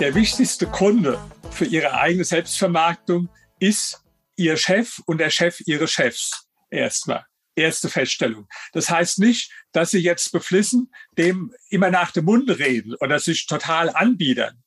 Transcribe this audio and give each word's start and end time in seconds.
Der 0.00 0.16
wichtigste 0.16 0.66
Kunde 0.66 1.20
für 1.52 1.66
ihre 1.66 1.94
eigene 1.94 2.24
Selbstvermarktung 2.24 3.28
ist 3.60 4.02
ihr 4.34 4.56
Chef 4.56 4.98
und 5.06 5.18
der 5.18 5.30
Chef 5.30 5.60
ihres 5.66 5.92
Chefs. 5.92 6.48
Erstmal. 6.68 7.24
Erste 7.54 7.88
Feststellung. 7.88 8.48
Das 8.72 8.90
heißt 8.90 9.20
nicht, 9.20 9.52
dass 9.70 9.92
sie 9.92 10.00
jetzt 10.00 10.32
beflissen 10.32 10.92
dem 11.16 11.54
immer 11.70 11.90
nach 11.90 12.10
dem 12.10 12.24
Munde 12.24 12.58
reden 12.58 12.96
oder 12.96 13.20
sich 13.20 13.46
total 13.46 13.88
anbiedern. 13.88 14.64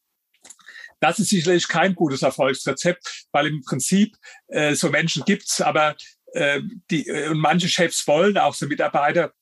Das 1.01 1.19
ist 1.19 1.29
sicherlich 1.29 1.67
kein 1.67 1.93
gutes 1.93 2.21
Erfolgsrezept, 2.21 3.25
weil 3.33 3.47
im 3.47 3.61
Prinzip 3.63 4.15
äh, 4.47 4.75
so 4.75 4.89
Menschen 4.89 5.25
gibt's, 5.25 5.59
aber 5.59 5.97
äh, 6.31 6.61
die 6.89 7.05
äh, 7.05 7.27
und 7.27 7.39
manche 7.39 7.67
Chefs 7.67 8.07
wollen 8.07 8.37
auch 8.37 8.55
so 8.55 8.65
Mitarbeiter 8.65 9.33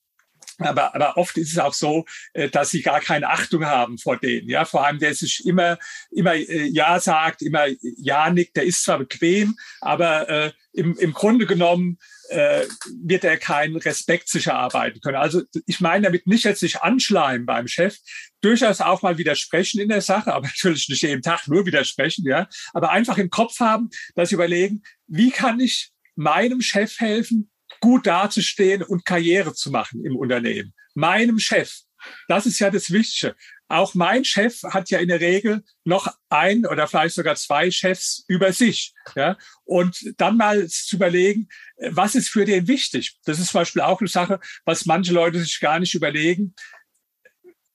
aber, 0.60 0.96
aber 0.96 1.18
oft 1.18 1.38
ist 1.38 1.52
es 1.52 1.60
auch 1.60 1.74
so, 1.74 2.06
äh, 2.34 2.50
dass 2.50 2.70
sie 2.70 2.82
gar 2.82 3.02
keine 3.02 3.30
Achtung 3.30 3.66
haben 3.66 3.98
vor 3.98 4.18
denen. 4.18 4.50
Ja, 4.50 4.66
vor 4.66 4.86
allem 4.86 5.00
der 5.00 5.14
sich 5.14 5.46
immer, 5.46 5.78
immer 6.12 6.36
äh, 6.36 6.68
Ja 6.68 7.00
sagt, 7.00 7.42
immer 7.42 7.66
Ja 7.82 8.30
nickt. 8.30 8.56
Der 8.56 8.64
ist 8.64 8.84
zwar 8.84 9.00
bequem, 9.00 9.56
aber 9.82 10.30
äh, 10.30 10.52
im, 10.74 10.98
im 10.98 11.14
Grunde 11.14 11.46
genommen 11.46 11.98
äh, 12.30 12.66
wird 13.04 13.24
er 13.24 13.38
keinen 13.38 13.76
Respekt 13.78 14.30
sich 14.30 14.48
erarbeiten 14.48 15.00
können. 15.00 15.18
Also 15.18 15.44
ich 15.66 15.80
meine 15.80 16.06
damit 16.06 16.28
nicht 16.28 16.46
jetzt 16.46 16.60
sich 16.60 16.82
anschleimen 16.82 17.46
beim 17.46 17.68
Chef, 17.68 17.98
durchaus 18.42 18.82
auch 18.82 19.02
mal 19.02 19.18
widersprechen 19.18 19.80
in 19.80 19.90
der 19.90 20.02
Sache, 20.02 20.34
aber 20.34 20.48
natürlich 20.56 20.90
nicht 20.90 21.02
jeden 21.02 21.22
Tag 21.22 21.48
nur 21.48 21.66
widersprechen, 21.66 22.26
ja, 22.26 22.48
aber 22.74 22.92
einfach 22.92 23.18
im 23.18 23.30
Kopf 23.30 23.60
haben, 23.60 23.90
dass 24.16 24.30
sie 24.30 24.36
überlegen, 24.36 24.84
wie 25.08 25.32
kann 25.32 25.60
ich 25.60 25.92
meinem 26.16 26.62
Chef 26.62 27.00
helfen, 27.00 27.52
gut 27.86 28.08
dazustehen 28.08 28.82
und 28.82 29.06
Karriere 29.06 29.54
zu 29.54 29.70
machen 29.70 30.04
im 30.04 30.16
Unternehmen. 30.16 30.74
Meinem 30.96 31.38
Chef. 31.38 31.82
Das 32.28 32.48
ist 32.48 32.58
ja 32.58 32.72
das 32.72 32.90
Wichtige. 32.90 33.36
Auch 33.68 33.94
mein 33.94 34.26
Chef 34.26 34.64
hat 34.64 34.90
ja 34.90 34.98
in 34.98 35.08
der 35.08 35.20
Regel 35.20 35.64
noch 35.84 36.12
ein 36.30 36.66
oder 36.66 36.88
vielleicht 36.88 37.14
sogar 37.14 37.36
zwei 37.36 37.70
Chefs 37.70 38.26
über 38.28 38.54
sich. 38.54 38.96
Ja? 39.16 39.38
Und 39.66 40.14
dann 40.18 40.36
mal 40.36 40.68
zu 40.68 40.96
überlegen, 40.96 41.48
was 41.78 42.16
ist 42.16 42.30
für 42.30 42.46
den 42.46 42.68
wichtig? 42.68 43.20
Das 43.26 43.38
ist 43.38 43.52
zum 43.52 43.62
Beispiel 43.62 43.84
auch 43.84 44.00
eine 44.00 44.10
Sache, 44.10 44.40
was 44.66 44.88
manche 44.88 45.14
Leute 45.14 45.40
sich 45.40 45.60
gar 45.60 45.80
nicht 45.80 45.94
überlegen. 45.94 46.56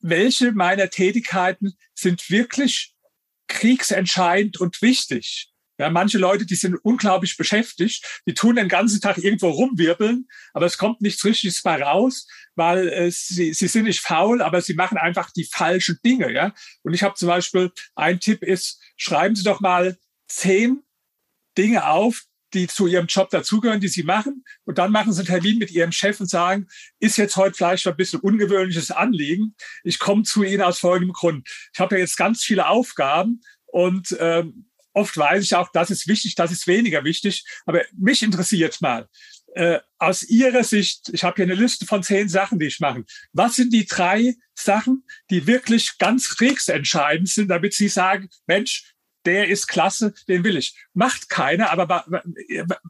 Welche 0.01 0.51
meiner 0.51 0.91
Tätigkeiten 0.91 1.75
sind 1.95 2.29
wirklich 2.31 2.97
kriegsentscheidend 3.47 4.59
und 4.59 4.83
wichtig? 4.83 5.50
Ja, 5.81 5.89
manche 5.89 6.19
Leute, 6.19 6.45
die 6.45 6.57
sind 6.57 6.77
unglaublich 6.77 7.39
beschäftigt, 7.39 8.05
die 8.27 8.35
tun 8.35 8.57
den 8.57 8.69
ganzen 8.69 9.01
Tag 9.01 9.17
irgendwo 9.17 9.49
rumwirbeln, 9.49 10.29
aber 10.53 10.67
es 10.67 10.77
kommt 10.77 11.01
nichts 11.01 11.25
Richtiges 11.25 11.63
bei 11.63 11.83
raus, 11.83 12.29
weil 12.55 12.89
äh, 12.91 13.11
sie, 13.11 13.55
sie 13.55 13.67
sind 13.67 13.85
nicht 13.85 14.01
faul, 14.01 14.43
aber 14.43 14.61
sie 14.61 14.75
machen 14.75 14.99
einfach 14.99 15.31
die 15.31 15.45
falschen 15.45 15.99
Dinge. 16.05 16.31
Ja? 16.35 16.53
Und 16.83 16.93
ich 16.93 17.03
habe 17.03 17.15
zum 17.15 17.29
Beispiel, 17.29 17.73
ein 17.95 18.21
Tipp 18.21 18.43
ist, 18.43 18.79
schreiben 18.99 19.35
Sie 19.35 19.43
doch 19.43 19.61
mal 19.61 19.97
zehn 20.29 20.83
Dinge 21.57 21.89
auf, 21.89 22.25
die 22.53 22.67
zu 22.67 22.87
Ihrem 22.87 23.07
Job 23.07 23.31
dazugehören, 23.31 23.81
die 23.81 23.89
Sie 23.89 24.03
machen. 24.03 24.45
Und 24.67 24.77
dann 24.77 24.93
machen 24.93 25.15
Sie 25.15 25.21
einen 25.21 25.29
Termin 25.29 25.57
mit 25.57 25.71
Ihrem 25.71 25.93
Chef 25.93 26.21
und 26.21 26.29
sagen, 26.29 26.69
ist 26.99 27.17
jetzt 27.17 27.37
heute 27.37 27.55
vielleicht 27.55 27.87
ein 27.87 27.97
bisschen 27.97 28.21
ungewöhnliches 28.21 28.91
Anliegen. 28.91 29.55
Ich 29.83 29.99
komme 29.99 30.25
zu 30.25 30.43
Ihnen 30.43 30.61
aus 30.61 30.79
folgendem 30.79 31.15
Grund. 31.15 31.49
Ich 31.73 31.81
habe 31.81 31.95
ja 31.95 32.03
jetzt 32.03 32.19
ganz 32.19 32.45
viele 32.45 32.69
Aufgaben 32.69 33.41
und 33.65 34.15
ähm, 34.21 34.67
oft 34.93 35.17
weiß 35.17 35.45
ich 35.45 35.55
auch, 35.55 35.71
das 35.73 35.91
ist 35.91 36.07
wichtig, 36.09 36.35
das 36.35 36.53
ist 36.53 36.67
weniger 36.67 37.05
wichtig. 37.05 37.45
Aber 37.67 37.83
mich 37.97 38.23
interessiert 38.23 38.81
mal, 38.81 39.09
äh, 39.55 39.81
aus 39.99 40.23
Ihrer 40.23 40.65
Sicht, 40.65 41.11
ich 41.13 41.25
habe 41.25 41.37
hier 41.37 41.45
eine 41.45 41.61
Liste 41.61 41.87
von 41.87 42.03
zehn 42.03 42.29
Sachen, 42.29 42.59
die 42.59 42.67
ich 42.67 42.81
mache. 42.81 43.05
Was 43.33 43.57
sind 43.57 43.73
die 43.73 43.87
drei 43.87 44.35
Sachen, 44.55 45.05
die 45.31 45.47
wirklich 45.47 45.99
ganz 45.99 46.37
kriegsentscheidend 46.37 47.29
sind, 47.29 47.49
damit 47.49 47.75
Sie 47.75 47.89
sagen, 47.89 48.29
Mensch, 48.47 48.95
der 49.27 49.49
ist 49.49 49.67
klasse, 49.67 50.15
den 50.29 50.45
will 50.45 50.57
ich. 50.57 50.75
Macht 50.95 51.29
keiner, 51.29 51.71
aber 51.71 51.89
wa 51.89 52.23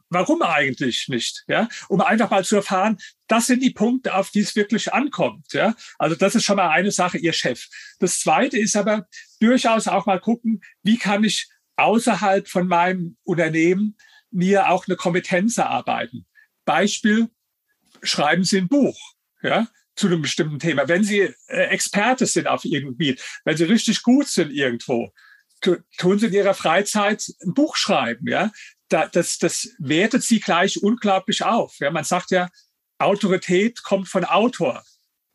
warum 0.09 0.41
eigentlich 0.41 1.07
nicht? 1.09 1.43
Ja, 1.47 1.67
um 1.89 1.99
einfach 1.99 2.29
mal 2.29 2.45
zu 2.45 2.55
erfahren, 2.55 2.97
das 3.27 3.47
sind 3.47 3.61
die 3.61 3.71
Punkte, 3.71 4.15
auf 4.15 4.31
die 4.31 4.39
es 4.39 4.55
wirklich 4.55 4.93
ankommt. 4.93 5.51
Ja, 5.51 5.75
also 5.99 6.15
das 6.15 6.35
ist 6.35 6.45
schon 6.45 6.55
mal 6.55 6.69
eine 6.69 6.91
Sache, 6.91 7.17
Ihr 7.17 7.33
Chef. 7.33 7.67
Das 7.99 8.19
zweite 8.19 8.57
ist 8.57 8.75
aber 8.75 9.07
durchaus 9.39 9.87
auch 9.87 10.05
mal 10.05 10.19
gucken, 10.19 10.61
wie 10.83 10.97
kann 10.97 11.23
ich 11.23 11.49
außerhalb 11.81 12.47
von 12.47 12.67
meinem 12.67 13.17
Unternehmen 13.23 13.97
mir 14.31 14.69
auch 14.69 14.87
eine 14.87 14.95
Kompetenz 14.95 15.57
erarbeiten. 15.57 16.25
Beispiel, 16.65 17.29
schreiben 18.01 18.43
Sie 18.43 18.57
ein 18.57 18.67
Buch, 18.67 18.97
ja, 19.41 19.67
zu 19.95 20.07
einem 20.07 20.21
bestimmten 20.21 20.59
Thema. 20.59 20.87
Wenn 20.87 21.03
Sie 21.03 21.33
äh, 21.47 21.65
Experte 21.65 22.25
sind 22.25 22.47
auf 22.47 22.63
irgendeinem 22.63 22.97
Gebiet, 22.97 23.21
wenn 23.43 23.57
Sie 23.57 23.65
richtig 23.65 24.03
gut 24.03 24.27
sind 24.27 24.51
irgendwo, 24.51 25.11
tun 25.97 26.19
Sie 26.19 26.27
in 26.27 26.33
Ihrer 26.33 26.53
Freizeit 26.53 27.23
ein 27.41 27.53
Buch 27.53 27.75
schreiben, 27.75 28.27
ja. 28.27 28.51
das, 28.89 29.37
das 29.37 29.69
wertet 29.77 30.23
Sie 30.23 30.39
gleich 30.39 30.81
unglaublich 30.81 31.43
auf. 31.43 31.75
Ja, 31.79 31.91
man 31.91 32.03
sagt 32.03 32.31
ja, 32.31 32.49
Autorität 32.97 33.83
kommt 33.83 34.07
von 34.07 34.25
Autor. 34.25 34.83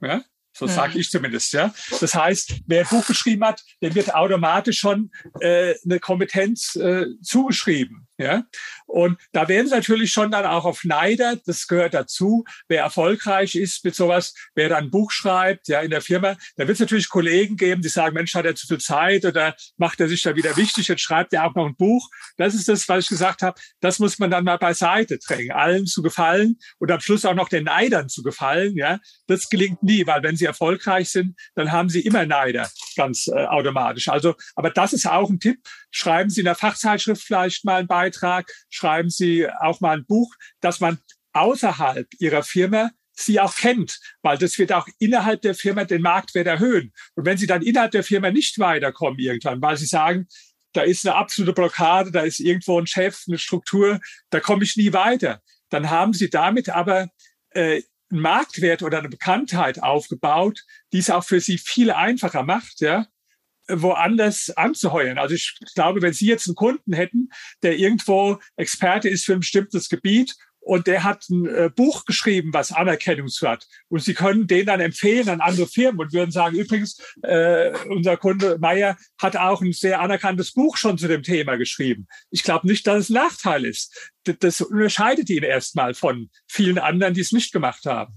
Ja? 0.01 0.23
So 0.57 0.67
sage 0.67 0.95
mhm. 0.95 1.01
ich 1.01 1.11
zumindest, 1.11 1.53
ja. 1.53 1.75
Das 2.01 2.15
heißt, 2.15 2.63
wer 2.67 2.81
ein 2.81 2.89
Buch 2.89 3.07
geschrieben 3.07 3.45
hat, 3.45 3.63
dem 3.83 3.95
wird 3.95 4.15
automatisch 4.15 4.79
schon 4.79 5.11
äh, 5.41 5.75
eine 5.85 6.01
Kompetenz 6.01 6.77
äh, 6.77 7.07
zugeschrieben. 7.23 8.06
Ja? 8.19 8.45
Und 8.87 9.19
da 9.33 9.49
werden 9.49 9.67
sie 9.67 9.75
natürlich 9.75 10.13
schon 10.13 10.31
dann 10.31 10.47
auch 10.47 10.65
auf 10.65 10.85
Neider, 10.85 11.37
das 11.45 11.67
gehört 11.67 11.95
dazu, 11.95 12.45
wer 12.69 12.83
erfolgreich 12.83 13.55
ist 13.55 13.85
mit 13.85 13.95
sowas, 13.95 14.35
wer 14.55 14.69
dann 14.69 14.85
ein 14.85 14.91
Buch 14.91 15.11
schreibt, 15.11 15.69
ja, 15.69 15.81
in 15.81 15.91
der 15.91 16.01
Firma, 16.01 16.37
da 16.57 16.67
wird 16.67 16.71
es 16.71 16.81
natürlich 16.81 17.09
Kollegen 17.09 17.57
geben, 17.57 17.83
die 17.83 17.89
sagen, 17.89 18.15
Mensch, 18.15 18.35
hat 18.35 18.47
er 18.47 18.55
zu 18.55 18.67
viel 18.67 18.79
Zeit 18.79 19.25
oder 19.25 19.55
macht 19.77 20.01
er 20.01 20.09
sich 20.09 20.23
da 20.23 20.35
wieder 20.35 20.57
wichtig, 20.57 20.89
jetzt 20.89 21.03
schreibt 21.03 21.33
er 21.33 21.47
auch 21.47 21.55
noch 21.55 21.67
ein 21.67 21.77
Buch. 21.77 22.09
Das 22.37 22.55
ist 22.55 22.69
das, 22.69 22.89
was 22.89 23.05
ich 23.05 23.09
gesagt 23.09 23.43
habe, 23.43 23.61
das 23.81 23.99
muss 23.99 24.19
man 24.19 24.31
dann 24.31 24.45
mal 24.45 24.59
beiseite 24.59 25.19
drängen, 25.19 25.53
allen 25.53 25.87
zu 25.87 26.03
gefallen 26.03 26.59
und 26.79 26.91
am 26.91 27.01
Schluss 27.01 27.25
auch 27.25 27.35
noch 27.35 27.49
den 27.49 27.65
Neidern 27.65 28.09
zu 28.09 28.23
gefallen, 28.23 28.77
ja. 28.77 28.99
Das 29.27 29.49
gelingt 29.49 29.83
nie, 29.83 30.07
weil 30.07 30.23
wenn 30.23 30.37
sie 30.37 30.45
erfolgreich 30.45 31.11
sind, 31.11 31.37
dann 31.55 31.73
haben 31.73 31.89
sie 31.89 32.01
immer 32.01 32.25
Neider, 32.25 32.71
ganz 32.97 33.27
äh, 33.27 33.47
automatisch. 33.47 34.09
Also, 34.09 34.35
aber 34.55 34.71
das 34.71 34.93
ist 34.93 35.07
auch 35.07 35.29
ein 35.29 35.41
Tipp, 35.41 35.59
schreiben 35.91 36.31
Sie 36.31 36.41
in 36.41 36.45
der 36.45 36.55
Fachzeitschrift 36.55 37.23
vielleicht 37.23 37.65
mal 37.65 37.77
einen 37.77 37.89
Beitrag, 38.07 38.51
schreiben 38.71 39.11
Sie 39.11 39.49
auch 39.61 39.81
mal 39.81 39.97
ein 39.97 40.07
Buch, 40.07 40.35
dass 40.61 40.81
man 40.81 40.99
außerhalb 41.33 42.09
Ihrer 42.19 42.43
Firma 42.43 42.91
sie 43.19 43.41
auch 43.41 43.57
kennt, 43.57 43.99
weil 44.23 44.39
das 44.39 44.59
wird 44.59 44.73
auch 44.73 44.87
innerhalb 44.99 45.43
der 45.43 45.55
Firma 45.55 45.85
den 45.85 46.03
Marktwert 46.03 46.47
erhöhen. 46.47 46.93
Und 47.15 47.25
wenn 47.25 47.39
Sie 47.39 47.47
dann 47.47 47.63
innerhalb 47.63 47.93
der 47.93 48.05
Firma 48.05 48.31
nicht 48.31 48.59
weiterkommen 48.59 49.19
irgendwann, 49.19 49.63
weil 49.63 49.77
Sie 49.77 49.87
sagen, 49.87 50.27
da 50.73 50.83
ist 50.83 51.07
eine 51.07 51.17
absolute 51.17 51.55
Blockade, 51.55 52.11
da 52.11 52.21
ist 52.21 52.41
irgendwo 52.41 52.79
ein 52.79 52.87
Chef, 52.87 53.25
eine 53.27 53.39
Struktur, 53.39 54.01
da 54.31 54.41
komme 54.41 54.65
ich 54.65 54.77
nie 54.77 54.93
weiter, 54.93 55.41
dann 55.71 55.89
haben 55.89 56.13
Sie 56.13 56.29
damit 56.29 56.69
aber 56.69 57.09
äh, 57.51 57.83
einen 58.11 58.21
Marktwert 58.21 58.83
oder 58.83 58.99
eine 58.99 59.09
Bekanntheit 59.09 59.83
aufgebaut, 59.83 60.63
die 60.93 60.99
es 60.99 61.11
auch 61.11 61.25
für 61.25 61.41
Sie 61.41 61.59
viel 61.59 61.91
einfacher 61.91 62.43
macht, 62.43 62.81
ja, 62.81 63.07
woanders 63.69 64.51
anzuheuern. 64.51 65.19
Also 65.19 65.35
ich 65.35 65.59
glaube, 65.75 66.03
wenn 66.03 66.13
Sie 66.13 66.27
jetzt 66.27 66.49
einen 66.49 66.55
Kunden 66.55 66.93
hätten, 66.93 67.31
der 67.63 67.79
irgendwo 67.79 68.39
Experte 68.57 69.09
ist 69.09 69.25
für 69.25 69.35
ein 69.35 69.41
bestimmtes 69.41 69.89
Gebiet 69.89 70.35
und 70.67 70.89
der 70.89 71.05
hat 71.05 71.29
ein 71.31 71.47
äh, 71.47 71.71
Buch 71.75 72.05
geschrieben, 72.07 72.53
was 72.53 72.73
Anerkennung 72.73 73.29
hat. 73.43 73.69
Und 73.89 74.03
Sie 74.03 74.15
können 74.15 74.49
den 74.49 74.67
dann 74.67 74.81
empfehlen 74.81 75.29
an 75.29 75.41
andere 75.41 75.69
Firmen 75.69 76.01
und 76.01 76.13
würden 76.13 76.33
sagen, 76.33 76.57
übrigens, 76.57 77.01
äh, 77.23 77.71
unser 77.89 78.17
Kunde 78.17 78.59
Meyer 78.59 78.97
hat 79.17 79.37
auch 79.37 79.63
ein 79.63 79.73
sehr 79.73 80.01
anerkanntes 80.01 80.53
Buch 80.53 80.77
schon 80.77 80.99
zu 80.99 81.07
dem 81.07 81.23
Thema 81.23 81.57
geschrieben. 81.57 82.09
Ich 82.31 82.43
glaube 82.43 82.67
nicht, 82.67 82.85
dass 82.87 83.05
es 83.05 83.11
ein 83.11 83.15
Nachteil 83.15 83.65
ist. 83.65 84.13
Das 84.25 84.61
unterscheidet 84.61 85.31
ihn 85.31 85.45
erstmal 85.45 85.95
von 85.95 86.31
vielen 86.49 86.79
anderen, 86.79 87.15
die 87.15 87.21
es 87.21 87.31
nicht 87.31 87.53
gemacht 87.53 87.87
haben. 87.87 88.13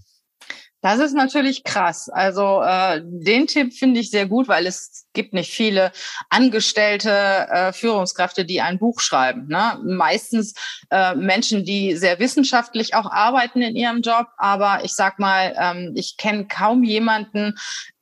Das 0.81 0.99
ist 0.99 1.13
natürlich 1.13 1.63
krass. 1.65 2.07
Also 2.07 2.61
äh, 2.61 3.01
den 3.03 3.47
Tipp 3.47 3.73
finde 3.73 3.99
ich 3.99 4.11
sehr 4.11 4.27
gut, 4.27 4.47
weil 4.47 4.65
es 4.65 5.07
gibt 5.13 5.33
nicht 5.33 5.51
viele 5.51 5.91
angestellte 6.29 7.09
äh, 7.11 7.73
Führungskräfte, 7.73 8.45
die 8.45 8.61
ein 8.61 8.79
Buch 8.79 9.01
schreiben. 9.01 9.47
Ne? 9.47 9.77
Meistens 9.83 10.53
äh, 10.89 11.15
Menschen, 11.15 11.65
die 11.65 11.97
sehr 11.97 12.19
wissenschaftlich 12.19 12.95
auch 12.95 13.11
arbeiten 13.11 13.61
in 13.61 13.75
ihrem 13.75 14.01
Job. 14.01 14.27
Aber 14.37 14.85
ich 14.85 14.93
sag 14.93 15.19
mal, 15.19 15.53
ähm, 15.59 15.93
ich 15.95 16.15
kenne 16.15 16.47
kaum 16.47 16.83
jemanden, 16.83 17.55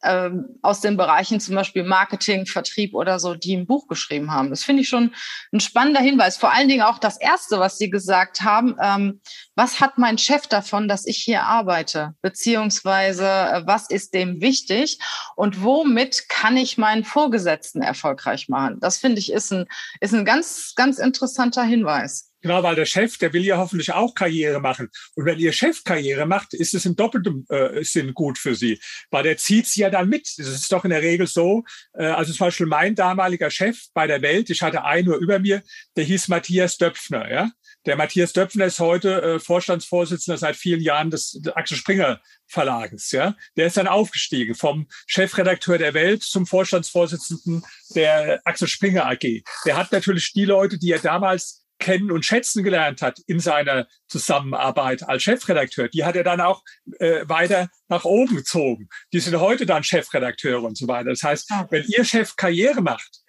ähm, 0.04 0.60
aus 0.62 0.82
den 0.82 0.98
Bereichen 0.98 1.40
zum 1.40 1.56
Beispiel 1.56 1.84
Marketing, 1.84 2.46
Vertrieb 2.46 2.94
oder 2.94 3.20
so, 3.20 3.36
die 3.36 3.56
ein 3.56 3.66
Buch 3.66 3.88
geschrieben 3.88 4.32
haben. 4.32 4.50
Das 4.50 4.64
finde 4.64 4.84
ich 4.84 4.90
schon 4.90 5.14
ein 5.52 5.60
spannender 5.60 6.02
Hinweis. 6.02 6.38
Vor 6.38 6.54
allen 6.54 6.70
Dingen 6.70 6.84
auch 6.84 7.00
das 7.00 7.20
Erste, 7.20 7.60
was 7.60 7.78
Sie 7.78 7.90
gesagt 7.90 8.42
haben. 8.42 8.76
Ähm, 8.82 9.22
was 9.56 9.80
hat 9.80 9.98
mein 9.98 10.18
Chef 10.18 10.48
davon, 10.48 10.88
dass 10.88 11.06
ich 11.06 11.18
hier 11.18 11.44
arbeite? 11.44 12.14
Beziehungsweise, 12.22 13.26
äh, 13.26 13.64
was 13.66 13.90
ist 13.90 14.14
dem 14.14 14.42
wichtig? 14.42 15.00
Und 15.36 15.64
womit 15.64 16.30
kann 16.30 16.58
ich 16.58 16.78
meinen 16.78 17.04
Vorgesetzten 17.04 17.82
erfolgreich 17.82 18.50
machen? 18.50 18.80
Das 18.80 18.98
finde 18.98 19.20
ich 19.20 19.32
ist 19.32 19.52
ein, 19.52 19.66
ist 20.00 20.14
ein 20.14 20.26
ganz, 20.26 20.74
ganz 20.76 21.00
interessanter 21.00 21.64
Hinweis. 21.64 22.32
Genau, 22.42 22.62
weil 22.62 22.76
der 22.76 22.86
Chef, 22.86 23.18
der 23.18 23.34
will 23.34 23.44
ja 23.44 23.58
hoffentlich 23.58 23.92
auch 23.94 24.14
Karriere 24.14 24.60
machen. 24.60 24.90
Und 25.16 25.26
wenn 25.26 25.40
Ihr 25.40 25.52
Chef 25.54 25.84
Karriere 25.84 26.28
macht, 26.28 26.54
ist 26.54 26.76
es 26.76 26.86
im 26.86 26.96
doppelten 26.96 27.48
äh, 27.50 27.84
Sinn 27.84 28.14
gut 28.14 28.38
für 28.38 28.54
Sie, 28.54 28.80
weil 29.10 29.24
der 29.24 29.38
zieht 29.38 29.66
Sie 29.66 29.82
ja 29.82 29.90
dann 29.90 30.08
mit. 30.08 30.32
Das 30.38 30.48
ist 30.48 30.72
doch 30.72 30.84
in 30.84 30.92
der 30.92 31.02
Regel 31.02 31.26
so. 31.26 31.64
Äh, 31.94 32.06
also 32.06 32.32
zum 32.32 32.46
Beispiel 32.46 32.68
mein 32.68 32.94
damaliger 32.94 33.50
Chef 33.50 33.80
bei 33.94 34.06
der 34.06 34.22
Welt, 34.22 34.52
ich 34.52 34.62
hatte 34.62 34.84
einen 34.84 35.08
nur 35.08 35.18
über 35.18 35.40
mir, 35.40 35.64
der 35.96 36.04
hieß 36.04 36.28
Matthias 36.28 36.78
Döpfner. 36.78 37.32
Ja? 37.32 37.52
Der 37.88 37.96
Matthias 37.96 38.34
Döpfner 38.34 38.66
ist 38.66 38.80
heute 38.80 39.22
äh, 39.22 39.40
Vorstandsvorsitzender 39.40 40.38
seit 40.38 40.58
vielen 40.58 40.82
Jahren 40.82 41.10
des, 41.10 41.32
des 41.32 41.56
Axel 41.56 41.78
Springer 41.78 42.22
Verlages. 42.46 43.12
Ja? 43.12 43.36
Der 43.56 43.68
ist 43.68 43.78
dann 43.78 43.88
aufgestiegen 43.88 44.54
vom 44.54 44.88
Chefredakteur 45.08 45.80
der 45.80 45.96
Welt 45.96 46.22
zum 46.22 46.46
Vorstandsvorsitzenden 46.46 47.64
der 47.96 48.42
Axel 48.46 48.68
Springer 48.68 49.08
AG. 49.08 49.42
Der 49.66 49.76
hat 49.76 49.92
natürlich 49.92 50.34
die 50.34 50.46
Leute, 50.46 50.78
die 50.78 50.92
er 50.92 51.00
damals 51.00 51.67
kennen 51.80 52.12
und 52.12 52.26
schätzen 52.26 52.64
gelernt 52.64 53.02
hat 53.02 53.20
in 53.28 53.40
seiner 53.40 53.88
Zusammenarbeit 54.08 55.08
als 55.08 55.24
Chefredakteur, 55.24 55.88
die 55.90 56.06
hat 56.06 56.16
er 56.16 56.24
dann 56.24 56.42
auch 56.42 56.64
äh, 57.00 57.22
weiter 57.28 57.70
nach 57.88 58.04
oben 58.06 58.36
gezogen. 58.36 58.90
Die 59.14 59.20
sind 59.20 59.40
heute 59.40 59.66
dann 59.66 59.84
Chefredakteure 59.84 60.64
und 60.64 60.78
so 60.78 60.88
weiter. 60.88 61.10
Das 61.10 61.24
heißt, 61.24 61.50
wenn 61.70 61.86
Ihr 61.88 62.04
Chef 62.04 62.36
Karriere 62.36 62.82
macht, 62.82 63.22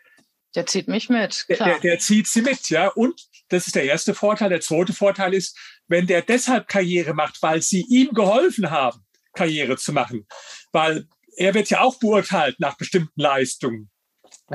der 0.54 0.66
zieht 0.66 0.88
mich 0.88 1.08
mit. 1.08 1.44
Der, 1.48 1.78
der, 1.78 1.98
zieht 1.98 2.26
sie 2.26 2.40
mit, 2.40 2.70
ja. 2.70 2.88
Und 2.88 3.20
das 3.48 3.66
ist 3.66 3.76
der 3.76 3.84
erste 3.84 4.14
Vorteil. 4.14 4.48
Der 4.48 4.60
zweite 4.60 4.94
Vorteil 4.94 5.34
ist, 5.34 5.56
wenn 5.88 6.06
der 6.06 6.22
deshalb 6.22 6.68
Karriere 6.68 7.14
macht, 7.14 7.42
weil 7.42 7.60
sie 7.60 7.84
ihm 7.88 8.08
geholfen 8.12 8.70
haben, 8.70 9.04
Karriere 9.34 9.76
zu 9.76 9.92
machen, 9.92 10.26
weil 10.72 11.06
er 11.36 11.54
wird 11.54 11.70
ja 11.70 11.80
auch 11.80 11.98
beurteilt 11.98 12.58
nach 12.58 12.76
bestimmten 12.76 13.20
Leistungen 13.20 13.90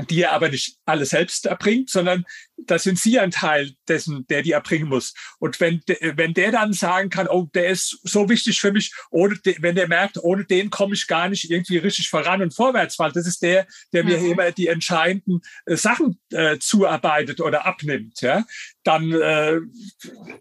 die 0.09 0.21
er 0.21 0.31
aber 0.31 0.49
nicht 0.49 0.77
alle 0.85 1.05
selbst 1.05 1.45
erbringt, 1.45 1.89
sondern 1.89 2.25
da 2.57 2.79
sind 2.79 2.97
Sie 2.97 3.19
ein 3.19 3.31
Teil 3.31 3.73
dessen, 3.87 4.25
der 4.27 4.41
die 4.41 4.51
erbringen 4.51 4.87
muss. 4.87 5.13
Und 5.39 5.59
wenn, 5.59 5.81
wenn 6.15 6.33
der 6.33 6.51
dann 6.51 6.73
sagen 6.73 7.09
kann, 7.09 7.27
oh, 7.27 7.47
der 7.53 7.67
ist 7.67 7.99
so 8.03 8.29
wichtig 8.29 8.59
für 8.59 8.71
mich, 8.71 8.93
ohne, 9.11 9.37
wenn 9.59 9.75
der 9.75 9.87
merkt, 9.87 10.17
ohne 10.17 10.45
den 10.45 10.69
komme 10.69 10.95
ich 10.95 11.07
gar 11.07 11.29
nicht 11.29 11.49
irgendwie 11.49 11.77
richtig 11.77 12.09
voran 12.09 12.41
und 12.41 12.55
vorwärts, 12.55 12.97
weil 12.99 13.11
das 13.11 13.27
ist 13.27 13.43
der, 13.43 13.67
der 13.91 14.03
mir 14.03 14.17
mhm. 14.17 14.31
immer 14.31 14.51
die 14.51 14.67
entscheidenden 14.67 15.41
äh, 15.65 15.75
Sachen 15.75 16.19
äh, 16.31 16.57
zuarbeitet 16.57 17.39
oder 17.39 17.65
abnimmt, 17.65 18.21
ja, 18.21 18.43
dann 18.83 19.11
äh, 19.11 19.59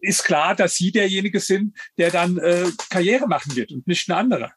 ist 0.01 0.25
klar, 0.25 0.55
dass 0.55 0.77
Sie 0.77 0.93
derjenige 0.93 1.41
sind, 1.41 1.77
der 1.99 2.11
dann 2.11 2.39
äh, 2.39 2.71
Karriere 2.89 3.27
machen 3.27 3.55
wird 3.57 3.73
und 3.73 3.87
nicht 3.87 4.09
ein 4.09 4.13
anderer. 4.13 4.53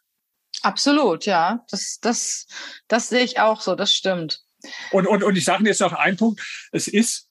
Absolut, 0.61 1.25
ja. 1.25 1.65
Das, 1.69 1.99
das, 2.01 2.47
das 2.87 3.09
sehe 3.09 3.23
ich 3.23 3.39
auch 3.39 3.61
so, 3.61 3.75
das 3.75 3.93
stimmt. 3.93 4.44
Und, 4.91 5.07
und, 5.07 5.23
und 5.23 5.37
ich 5.37 5.45
sage 5.45 5.65
jetzt 5.65 5.81
noch 5.81 5.93
einen 5.93 6.17
Punkt. 6.17 6.41
Es 6.71 6.87
ist 6.87 7.29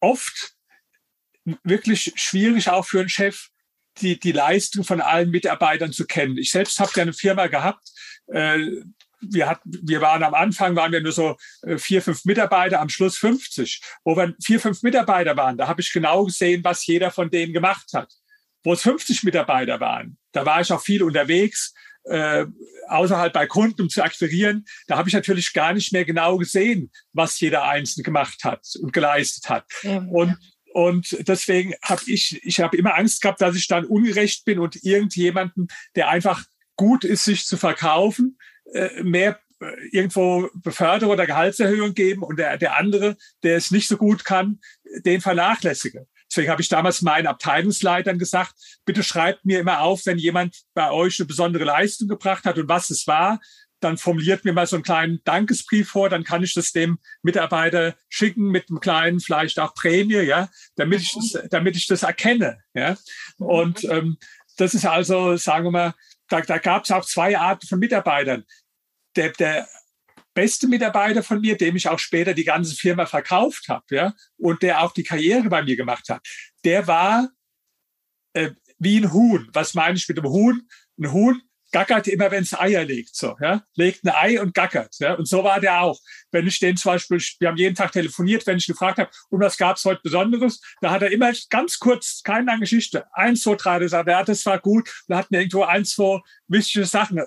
oft 0.00 0.54
wirklich 1.64 2.12
schwierig 2.16 2.68
auch 2.68 2.86
für 2.86 3.00
einen 3.00 3.08
Chef, 3.08 3.48
die, 3.98 4.18
die 4.18 4.32
Leistung 4.32 4.84
von 4.84 5.00
allen 5.00 5.30
Mitarbeitern 5.30 5.92
zu 5.92 6.06
kennen. 6.06 6.38
Ich 6.38 6.50
selbst 6.50 6.78
habe 6.78 6.92
ja 6.96 7.02
eine 7.02 7.12
Firma 7.12 7.46
gehabt. 7.48 7.90
Äh, 8.28 8.58
wir, 9.20 9.48
hatten, 9.48 9.70
wir 9.82 10.00
waren 10.00 10.22
am 10.22 10.34
Anfang, 10.34 10.76
waren 10.76 10.92
wir 10.92 11.00
nur 11.00 11.12
so 11.12 11.36
äh, 11.62 11.76
vier, 11.76 12.02
fünf 12.02 12.24
Mitarbeiter, 12.24 12.80
am 12.80 12.88
Schluss 12.88 13.18
50. 13.18 13.82
Wo 14.04 14.16
wir 14.16 14.34
vier, 14.42 14.60
fünf 14.60 14.82
Mitarbeiter 14.82 15.36
waren, 15.36 15.58
da 15.58 15.68
habe 15.68 15.80
ich 15.80 15.92
genau 15.92 16.24
gesehen, 16.24 16.64
was 16.64 16.86
jeder 16.86 17.10
von 17.10 17.30
denen 17.30 17.52
gemacht 17.52 17.92
hat. 17.92 18.12
Wo 18.62 18.72
es 18.72 18.82
50 18.82 19.22
Mitarbeiter 19.22 19.80
waren, 19.80 20.18
da 20.32 20.44
war 20.44 20.60
ich 20.60 20.72
auch 20.72 20.82
viel 20.82 21.02
unterwegs 21.02 21.74
äh, 22.04 22.46
außerhalb 22.88 23.32
bei 23.32 23.46
Kunden, 23.46 23.82
um 23.82 23.88
zu 23.88 24.02
akquirieren, 24.02 24.64
da 24.86 24.96
habe 24.96 25.08
ich 25.08 25.14
natürlich 25.14 25.52
gar 25.52 25.72
nicht 25.72 25.92
mehr 25.92 26.04
genau 26.04 26.38
gesehen, 26.38 26.90
was 27.12 27.38
jeder 27.40 27.64
Einzelne 27.64 28.02
gemacht 28.02 28.44
hat 28.44 28.66
und 28.80 28.92
geleistet 28.92 29.48
hat. 29.48 29.64
Ja, 29.82 29.98
und 30.10 30.36
und 30.72 31.16
deswegen 31.26 31.74
habe 31.82 32.02
ich, 32.06 32.40
ich 32.44 32.60
habe 32.60 32.76
immer 32.76 32.96
Angst 32.96 33.22
gehabt, 33.22 33.40
dass 33.40 33.56
ich 33.56 33.66
dann 33.66 33.84
ungerecht 33.84 34.44
bin 34.44 34.60
und 34.60 34.84
irgendjemanden, 34.84 35.68
der 35.96 36.08
einfach 36.08 36.44
gut 36.76 37.04
ist, 37.04 37.24
sich 37.24 37.44
zu 37.44 37.56
verkaufen, 37.56 38.38
äh, 38.72 39.02
mehr 39.02 39.40
äh, 39.60 39.66
irgendwo 39.90 40.48
Beförderung 40.54 41.12
oder 41.12 41.26
Gehaltserhöhung 41.26 41.94
geben 41.94 42.22
und 42.22 42.38
der, 42.38 42.56
der 42.56 42.76
andere, 42.76 43.16
der 43.42 43.56
es 43.56 43.70
nicht 43.70 43.88
so 43.88 43.96
gut 43.96 44.24
kann, 44.24 44.60
den 45.04 45.20
vernachlässige. 45.20 46.06
Deswegen 46.30 46.50
habe 46.50 46.62
ich 46.62 46.68
damals 46.68 47.02
meinen 47.02 47.26
Abteilungsleitern 47.26 48.18
gesagt, 48.18 48.54
bitte 48.84 49.02
schreibt 49.02 49.44
mir 49.44 49.58
immer 49.58 49.80
auf, 49.80 50.06
wenn 50.06 50.18
jemand 50.18 50.62
bei 50.74 50.90
euch 50.90 51.18
eine 51.18 51.26
besondere 51.26 51.64
Leistung 51.64 52.06
gebracht 52.08 52.44
hat 52.44 52.56
und 52.56 52.68
was 52.68 52.90
es 52.90 53.06
war. 53.06 53.40
Dann 53.80 53.96
formuliert 53.96 54.44
mir 54.44 54.52
mal 54.52 54.66
so 54.66 54.76
einen 54.76 54.82
kleinen 54.82 55.20
Dankesbrief 55.24 55.88
vor, 55.88 56.08
dann 56.08 56.22
kann 56.22 56.42
ich 56.42 56.54
das 56.54 56.72
dem 56.72 56.98
Mitarbeiter 57.22 57.96
schicken 58.08 58.50
mit 58.50 58.68
einem 58.68 58.78
kleinen, 58.78 59.20
vielleicht 59.20 59.58
auch 59.58 59.74
Prämie, 59.74 60.20
ja, 60.20 60.50
damit 60.76 61.00
ich 61.00 61.12
das, 61.12 61.48
damit 61.50 61.76
ich 61.76 61.86
das 61.86 62.02
erkenne, 62.02 62.62
ja. 62.74 62.96
Und 63.38 63.84
ähm, 63.84 64.18
das 64.56 64.74
ist 64.74 64.84
also, 64.84 65.36
sagen 65.36 65.64
wir 65.64 65.70
mal, 65.70 65.94
da, 66.28 66.42
da 66.42 66.58
gab 66.58 66.84
es 66.84 66.90
auch 66.90 67.04
zwei 67.04 67.38
Arten 67.38 67.66
von 67.66 67.78
Mitarbeitern. 67.78 68.44
Der, 69.16 69.30
der 69.30 69.66
beste 70.34 70.68
Mitarbeiter 70.68 71.22
von 71.22 71.40
mir, 71.40 71.56
dem 71.56 71.76
ich 71.76 71.88
auch 71.88 71.98
später 71.98 72.34
die 72.34 72.44
ganze 72.44 72.74
Firma 72.74 73.06
verkauft 73.06 73.68
habe, 73.68 73.84
ja, 73.90 74.14
und 74.36 74.62
der 74.62 74.82
auch 74.82 74.92
die 74.92 75.02
Karriere 75.02 75.48
bei 75.48 75.62
mir 75.62 75.76
gemacht 75.76 76.08
hat, 76.08 76.26
der 76.64 76.86
war 76.86 77.28
äh, 78.34 78.50
wie 78.78 78.98
ein 78.98 79.12
Huhn. 79.12 79.48
Was 79.52 79.74
meine 79.74 79.96
ich 79.96 80.08
mit 80.08 80.16
dem 80.16 80.26
Huhn? 80.26 80.62
Ein 80.98 81.12
Huhn 81.12 81.42
gackert 81.72 82.08
immer, 82.08 82.30
wenn 82.30 82.42
es 82.42 82.58
Eier 82.58 82.84
legt, 82.84 83.14
so, 83.14 83.36
ja, 83.40 83.62
legt 83.76 84.04
ein 84.04 84.12
Ei 84.14 84.40
und 84.40 84.54
gackert, 84.54 84.96
ja, 84.98 85.14
und 85.14 85.28
so 85.28 85.44
war 85.44 85.60
der 85.60 85.82
auch. 85.82 85.98
Wenn 86.30 86.46
ich 86.46 86.58
den 86.58 86.76
zum 86.76 86.92
Beispiel, 86.92 87.20
wir 87.38 87.48
haben 87.48 87.56
jeden 87.56 87.74
Tag 87.74 87.92
telefoniert, 87.92 88.46
wenn 88.46 88.58
ich 88.58 88.66
gefragt 88.66 88.98
habe, 88.98 89.10
und 89.28 89.40
was 89.40 89.56
gab's 89.56 89.84
heute 89.84 90.00
Besonderes, 90.02 90.60
da 90.80 90.90
hat 90.90 91.02
er 91.02 91.10
immer 91.10 91.32
ganz 91.48 91.78
kurz, 91.78 92.22
keine 92.24 92.46
lange 92.46 92.60
Geschichte, 92.60 93.06
eins, 93.14 93.42
zwei, 93.42 93.54
drei 93.54 93.78
gesagt, 93.78 94.08
ja, 94.08 94.24
das 94.24 94.44
war 94.46 94.58
gut, 94.58 94.90
und 95.06 95.16
hat 95.16 95.30
mir 95.30 95.38
irgendwo 95.38 95.62
eins, 95.62 95.94
zwei 95.94 96.20
wichtige 96.48 96.86
Sachen 96.86 97.22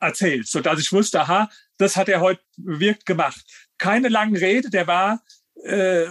erzählt, 0.00 0.48
so 0.48 0.60
dass 0.60 0.80
ich 0.80 0.92
wusste, 0.92 1.20
aha, 1.20 1.48
das 1.78 1.96
hat 1.96 2.08
er 2.08 2.20
heute 2.20 2.42
wirkt 2.56 3.06
gemacht. 3.06 3.44
Keine 3.78 4.08
langen 4.08 4.36
Rede, 4.36 4.70
der 4.70 4.86
war 4.86 5.22
äh, 5.64 6.06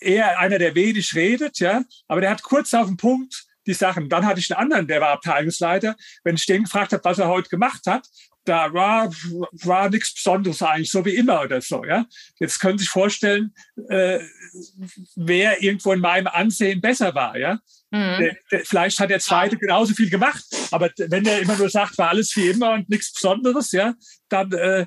eher 0.00 0.38
einer, 0.38 0.58
der 0.58 0.74
wenig 0.74 1.14
redet, 1.14 1.58
ja, 1.58 1.82
aber 2.08 2.20
der 2.20 2.30
hat 2.30 2.42
kurz 2.42 2.72
auf 2.74 2.86
den 2.86 2.96
Punkt 2.96 3.46
die 3.66 3.74
Sachen. 3.74 4.08
Dann 4.08 4.24
hatte 4.24 4.40
ich 4.40 4.50
einen 4.50 4.62
anderen, 4.62 4.86
der 4.86 5.00
war 5.00 5.10
Abteilungsleiter. 5.10 5.96
Wenn 6.22 6.36
ich 6.36 6.46
den 6.46 6.64
gefragt 6.64 6.92
habe, 6.92 7.04
was 7.04 7.18
er 7.18 7.28
heute 7.28 7.48
gemacht 7.48 7.86
hat, 7.86 8.08
da 8.46 8.72
war, 8.72 9.12
war 9.64 9.90
nichts 9.90 10.14
Besonderes 10.14 10.62
eigentlich, 10.62 10.90
so 10.90 11.04
wie 11.04 11.16
immer 11.16 11.42
oder 11.42 11.60
so. 11.60 11.84
Ja? 11.84 12.06
Jetzt 12.38 12.58
können 12.60 12.78
Sie 12.78 12.84
sich 12.84 12.90
vorstellen, 12.90 13.54
äh, 13.88 14.20
wer 15.16 15.62
irgendwo 15.62 15.92
in 15.92 16.00
meinem 16.00 16.28
Ansehen 16.28 16.80
besser 16.80 17.14
war. 17.14 17.36
Ja? 17.36 17.60
Mhm. 17.90 18.18
Der, 18.18 18.36
der, 18.50 18.64
vielleicht 18.64 18.98
hat 19.00 19.10
der 19.10 19.20
Zweite 19.20 19.56
genauso 19.56 19.94
viel 19.94 20.10
gemacht, 20.10 20.44
aber 20.70 20.90
wenn 20.96 21.24
der 21.24 21.40
immer 21.40 21.56
nur 21.56 21.68
sagt, 21.68 21.98
war 21.98 22.10
alles 22.10 22.34
wie 22.36 22.48
immer 22.48 22.72
und 22.72 22.88
nichts 22.88 23.12
Besonderes, 23.12 23.72
ja, 23.72 23.94
dann, 24.28 24.52
äh, 24.52 24.86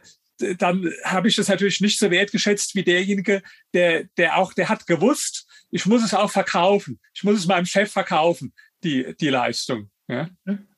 dann 0.58 0.90
habe 1.04 1.28
ich 1.28 1.36
das 1.36 1.50
natürlich 1.50 1.82
nicht 1.82 2.00
so 2.00 2.10
wertgeschätzt 2.10 2.76
wie 2.76 2.84
derjenige, 2.84 3.42
der, 3.74 4.06
der 4.18 4.38
auch, 4.38 4.54
der 4.54 4.70
hat 4.70 4.88
gewusst, 4.88 5.48
ich 5.72 5.86
muss 5.86 6.04
es 6.04 6.14
auch 6.14 6.32
verkaufen. 6.32 7.00
Ich 7.14 7.24
muss 7.24 7.38
es 7.38 7.46
meinem 7.46 7.66
Chef 7.66 7.92
verkaufen, 7.92 8.54
die, 8.84 9.16
die 9.20 9.30
Leistung. 9.30 9.92
Ja? 10.08 10.30
Mhm. 10.46 10.69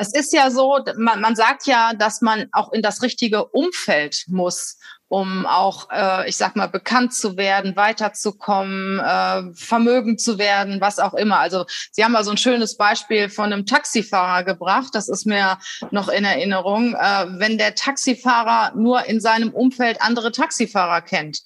Es 0.00 0.14
ist 0.14 0.32
ja 0.32 0.50
so, 0.50 0.78
man, 0.96 1.20
man 1.20 1.36
sagt 1.36 1.66
ja, 1.66 1.92
dass 1.92 2.22
man 2.22 2.48
auch 2.52 2.72
in 2.72 2.80
das 2.80 3.02
richtige 3.02 3.44
Umfeld 3.44 4.24
muss, 4.28 4.78
um 5.08 5.44
auch, 5.44 5.90
äh, 5.90 6.28
ich 6.28 6.36
sag 6.36 6.56
mal, 6.56 6.68
bekannt 6.68 7.12
zu 7.12 7.36
werden, 7.36 7.76
weiterzukommen, 7.76 9.00
äh, 9.00 9.42
vermögend 9.54 10.20
zu 10.20 10.38
werden, 10.38 10.80
was 10.80 10.98
auch 11.00 11.14
immer. 11.14 11.38
Also 11.38 11.66
Sie 11.90 12.04
haben 12.04 12.12
mal 12.12 12.24
so 12.24 12.30
ein 12.30 12.36
schönes 12.36 12.76
Beispiel 12.76 13.28
von 13.28 13.52
einem 13.52 13.66
Taxifahrer 13.66 14.44
gebracht. 14.44 14.90
Das 14.94 15.08
ist 15.08 15.26
mir 15.26 15.58
noch 15.90 16.08
in 16.08 16.24
Erinnerung. 16.24 16.94
Äh, 16.94 17.26
wenn 17.38 17.58
der 17.58 17.74
Taxifahrer 17.74 18.72
nur 18.76 19.04
in 19.04 19.20
seinem 19.20 19.50
Umfeld 19.50 20.00
andere 20.00 20.32
Taxifahrer 20.32 21.02
kennt, 21.02 21.40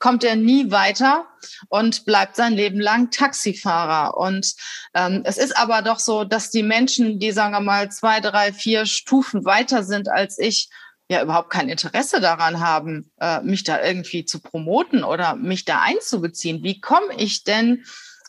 kommt 0.00 0.24
er 0.24 0.34
nie 0.34 0.72
weiter 0.72 1.26
und 1.68 2.04
bleibt 2.04 2.34
sein 2.34 2.54
Leben 2.54 2.80
lang 2.80 3.10
Taxifahrer. 3.10 4.16
Und 4.16 4.54
ähm, 4.94 5.22
es 5.24 5.38
ist 5.38 5.56
aber 5.56 5.82
doch 5.82 6.00
so, 6.00 6.24
dass 6.24 6.50
die 6.50 6.64
Menschen, 6.64 7.20
die 7.20 7.30
sagen 7.30 7.52
wir 7.52 7.60
mal 7.60 7.92
zwei, 7.92 8.18
drei, 8.18 8.52
vier 8.52 8.86
Stufen 8.86 9.44
weiter 9.44 9.84
sind 9.84 10.08
als 10.08 10.38
ich, 10.38 10.68
ja 11.08 11.22
überhaupt 11.22 11.50
kein 11.50 11.68
Interesse 11.68 12.20
daran 12.20 12.60
haben, 12.60 13.12
äh, 13.20 13.40
mich 13.42 13.64
da 13.64 13.82
irgendwie 13.82 14.24
zu 14.24 14.40
promoten 14.40 15.04
oder 15.04 15.34
mich 15.34 15.64
da 15.64 15.80
einzubeziehen. 15.82 16.62
Wie 16.62 16.80
komme 16.80 17.14
ich 17.16 17.44
denn 17.44 17.84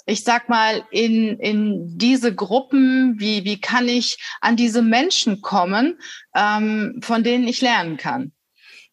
ich 0.07 0.23
sag 0.23 0.49
mal, 0.49 0.83
in, 0.89 1.37
in 1.39 1.97
diese 1.97 2.33
Gruppen, 2.33 3.19
wie, 3.19 3.45
wie 3.45 3.61
kann 3.61 3.87
ich 3.87 4.17
an 4.41 4.55
diese 4.55 4.81
Menschen 4.81 5.41
kommen, 5.41 5.99
ähm, 6.35 6.99
von 7.03 7.23
denen 7.23 7.47
ich 7.47 7.61
lernen 7.61 7.97
kann? 7.97 8.31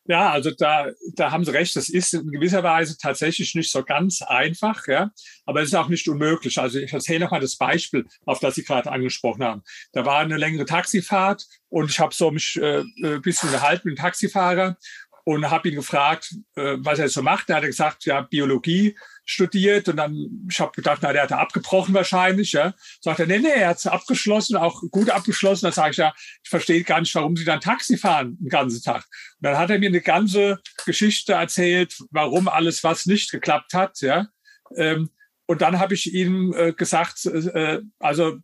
Ja, 0.09 0.31
also 0.31 0.51
da, 0.51 0.91
da 1.17 1.33
haben 1.33 1.45
Sie 1.45 1.53
recht. 1.53 1.77
Das 1.77 1.91
ist 1.91 2.15
in 2.15 2.31
gewisser 2.31 2.63
Weise 2.63 2.97
tatsächlich 2.97 3.55
nicht 3.55 3.71
so 3.71 3.85
ganz 3.85 4.23
einfach, 4.23 4.87
ja. 4.87 5.11
Aber 5.45 5.61
es 5.61 5.69
ist 5.69 5.75
auch 5.75 5.91
nicht 5.91 6.09
unmöglich. 6.09 6.59
Also 6.59 6.79
ich 6.79 6.91
erzähle 6.95 7.21
nochmal 7.21 7.41
das 7.41 7.57
Beispiel, 7.57 8.07
auf 8.25 8.41
das 8.41 8.55
Sie 8.55 8.65
gerade 8.65 8.91
angesprochen 8.91 9.45
haben. 9.45 9.63
Da 9.93 10.07
war 10.07 10.21
eine 10.21 10.39
längere 10.39 10.65
Taxifahrt 10.65 11.45
und 11.69 11.91
ich 11.91 12.01
habe 12.01 12.15
so 12.15 12.31
mich 12.31 12.57
äh, 12.57 12.81
ein 12.81 13.05
äh, 13.05 13.19
bisschen 13.19 13.53
gehalten 13.53 13.87
mit 13.87 13.99
dem 13.99 14.03
Taxifahrer 14.03 14.79
und 15.29 15.51
habe 15.51 15.69
ihn 15.69 15.75
gefragt, 15.75 16.35
äh, 16.55 16.77
was 16.79 16.99
er 16.99 17.11
so 17.11 17.21
macht. 17.21 17.51
Er 17.51 17.57
hat 17.57 17.65
gesagt, 17.65 18.07
ja, 18.07 18.23
Biologie 18.23 18.97
studiert 19.27 19.87
und 19.91 19.99
dann, 19.99 20.17
ich 20.51 20.59
habe 20.59 20.73
gedacht, 20.73 21.01
na, 21.03 21.13
der 21.13 21.25
hat 21.25 21.33
da 21.33 21.37
abgebrochen 21.37 21.93
wahrscheinlich. 21.93 22.53
Ja. 22.53 22.73
Sagt 23.03 23.21
er, 23.21 23.27
nee, 23.27 23.39
nee, 23.39 23.51
er 23.51 23.69
hat 23.69 23.87
abgeschlossen, 23.87 24.57
auch 24.57 24.81
gut 24.91 25.11
abgeschlossen. 25.11 25.67
Da 25.67 25.73
sage 25.73 25.91
ich, 25.91 25.97
ja, 25.99 26.15
ich 26.43 26.49
verstehe 26.49 26.83
gar 26.83 27.01
nicht, 27.01 27.15
warum 27.15 27.37
Sie 27.37 27.45
dann 27.45 27.61
Taxi 27.61 27.99
fahren 27.99 28.39
den 28.41 28.49
ganzen 28.49 28.83
Tag. 28.83 29.05
Und 29.05 29.43
dann 29.43 29.59
hat 29.59 29.69
er 29.69 29.79
mir 29.79 29.91
eine 29.91 30.01
ganze 30.01 30.61
Geschichte 30.87 31.35
erzählt, 31.35 31.95
warum 32.11 32.49
alles 32.49 32.83
was 32.83 33.05
nicht 33.05 33.31
geklappt 33.31 33.75
hat. 33.75 34.01
Ja. 34.01 34.29
Ähm, 34.77 35.11
und 35.45 35.61
dann 35.61 35.79
habe 35.79 35.93
ich 35.93 36.15
ihm 36.15 36.55
äh, 36.57 36.73
gesagt, 36.73 37.27
äh, 37.27 37.81
also 37.99 38.39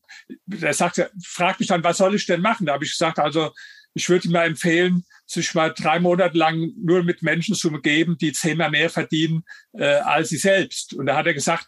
er 0.61 0.75
sagte, 0.75 1.11
fragt 1.25 1.61
mich 1.61 1.71
dann, 1.71 1.83
was 1.83 1.97
soll 1.97 2.15
ich 2.15 2.27
denn 2.27 2.43
machen? 2.43 2.67
Da 2.67 2.75
habe 2.75 2.85
ich 2.85 2.93
gesagt, 2.93 3.19
also 3.19 3.53
ich 3.95 4.07
würde 4.11 4.27
ihm 4.27 4.33
mal 4.33 4.47
empfehlen, 4.47 5.07
sich 5.27 5.55
mal 5.55 5.73
drei 5.73 6.01
Monate 6.01 6.37
lang 6.37 6.73
nur 6.77 7.03
mit 7.03 7.23
Menschen 7.23 7.55
zu 7.55 7.69
umgeben, 7.69 8.17
die 8.19 8.33
zehnmal 8.33 8.71
mehr 8.71 8.91
verdienen 8.91 9.45
äh, 9.73 9.85
als 9.85 10.29
sie 10.29 10.37
selbst. 10.37 10.95
Und 10.95 11.07
da 11.07 11.17
hat 11.17 11.27
er 11.27 11.35
gesagt, 11.35 11.67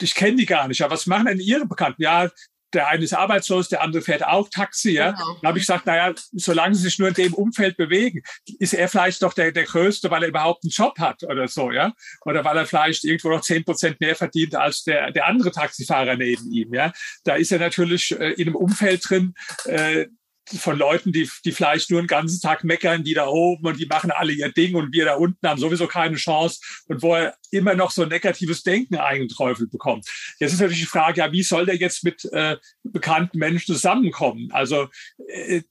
ich 0.00 0.14
kenne 0.14 0.36
die 0.36 0.46
gar 0.46 0.68
nicht. 0.68 0.78
Ja, 0.78 0.90
was 0.90 1.06
machen 1.06 1.26
denn 1.26 1.40
Ihre 1.40 1.66
Bekannten? 1.66 2.02
Ja, 2.02 2.28
der 2.72 2.88
eine 2.88 3.04
ist 3.04 3.12
arbeitslos, 3.12 3.68
der 3.68 3.82
andere 3.82 4.02
fährt 4.02 4.24
auch 4.24 4.48
Taxi. 4.48 4.92
Ja. 4.92 5.12
Genau. 5.12 5.34
Dann 5.40 5.48
habe 5.48 5.58
ich 5.58 5.66
gesagt, 5.66 5.86
naja, 5.86 6.14
solange 6.32 6.74
sie 6.74 6.84
sich 6.84 6.98
nur 6.98 7.08
in 7.08 7.14
dem 7.14 7.34
Umfeld 7.34 7.76
bewegen, 7.76 8.22
ist 8.58 8.74
er 8.74 8.88
vielleicht 8.88 9.22
doch 9.22 9.34
der, 9.34 9.52
der 9.52 9.64
Größte, 9.64 10.10
weil 10.10 10.22
er 10.22 10.28
überhaupt 10.28 10.64
einen 10.64 10.70
Job 10.70 10.98
hat 10.98 11.22
oder 11.22 11.48
so, 11.48 11.70
ja. 11.70 11.92
Oder 12.24 12.44
weil 12.44 12.56
er 12.56 12.66
vielleicht 12.66 13.04
irgendwo 13.04 13.30
noch 13.30 13.42
zehn 13.42 13.64
Prozent 13.64 14.00
mehr 14.00 14.16
verdient 14.16 14.54
als 14.54 14.84
der, 14.84 15.10
der 15.12 15.26
andere 15.26 15.52
Taxifahrer 15.52 16.16
neben 16.16 16.50
ihm, 16.50 16.72
ja. 16.72 16.92
Da 17.24 17.34
ist 17.34 17.52
er 17.52 17.58
natürlich 17.58 18.18
äh, 18.18 18.32
in 18.32 18.48
einem 18.48 18.56
Umfeld 18.56 19.08
drin, 19.08 19.34
äh, 19.64 20.06
von 20.48 20.76
Leuten, 20.76 21.12
die, 21.12 21.30
die 21.44 21.52
vielleicht 21.52 21.90
nur 21.90 22.02
den 22.02 22.08
ganzen 22.08 22.40
Tag 22.40 22.64
meckern, 22.64 23.04
die 23.04 23.14
da 23.14 23.26
oben 23.26 23.66
und 23.66 23.78
die 23.78 23.86
machen 23.86 24.10
alle 24.10 24.32
ihr 24.32 24.50
Ding 24.50 24.74
und 24.74 24.92
wir 24.92 25.04
da 25.04 25.14
unten 25.14 25.46
haben 25.46 25.60
sowieso 25.60 25.86
keine 25.86 26.16
Chance 26.16 26.60
und 26.88 27.02
wo 27.02 27.14
er 27.14 27.36
immer 27.50 27.74
noch 27.74 27.90
so 27.90 28.04
negatives 28.04 28.62
Denken 28.62 28.96
eingeträufelt 28.96 29.70
bekommt. 29.70 30.06
Jetzt 30.40 30.52
ist 30.52 30.60
natürlich 30.60 30.80
die 30.80 30.86
Frage, 30.86 31.20
ja, 31.20 31.32
wie 31.32 31.42
soll 31.42 31.66
der 31.66 31.76
jetzt 31.76 32.04
mit 32.04 32.24
äh, 32.32 32.56
bekannten 32.82 33.38
Menschen 33.38 33.74
zusammenkommen? 33.74 34.50
Also 34.52 34.88
äh, 35.28 35.62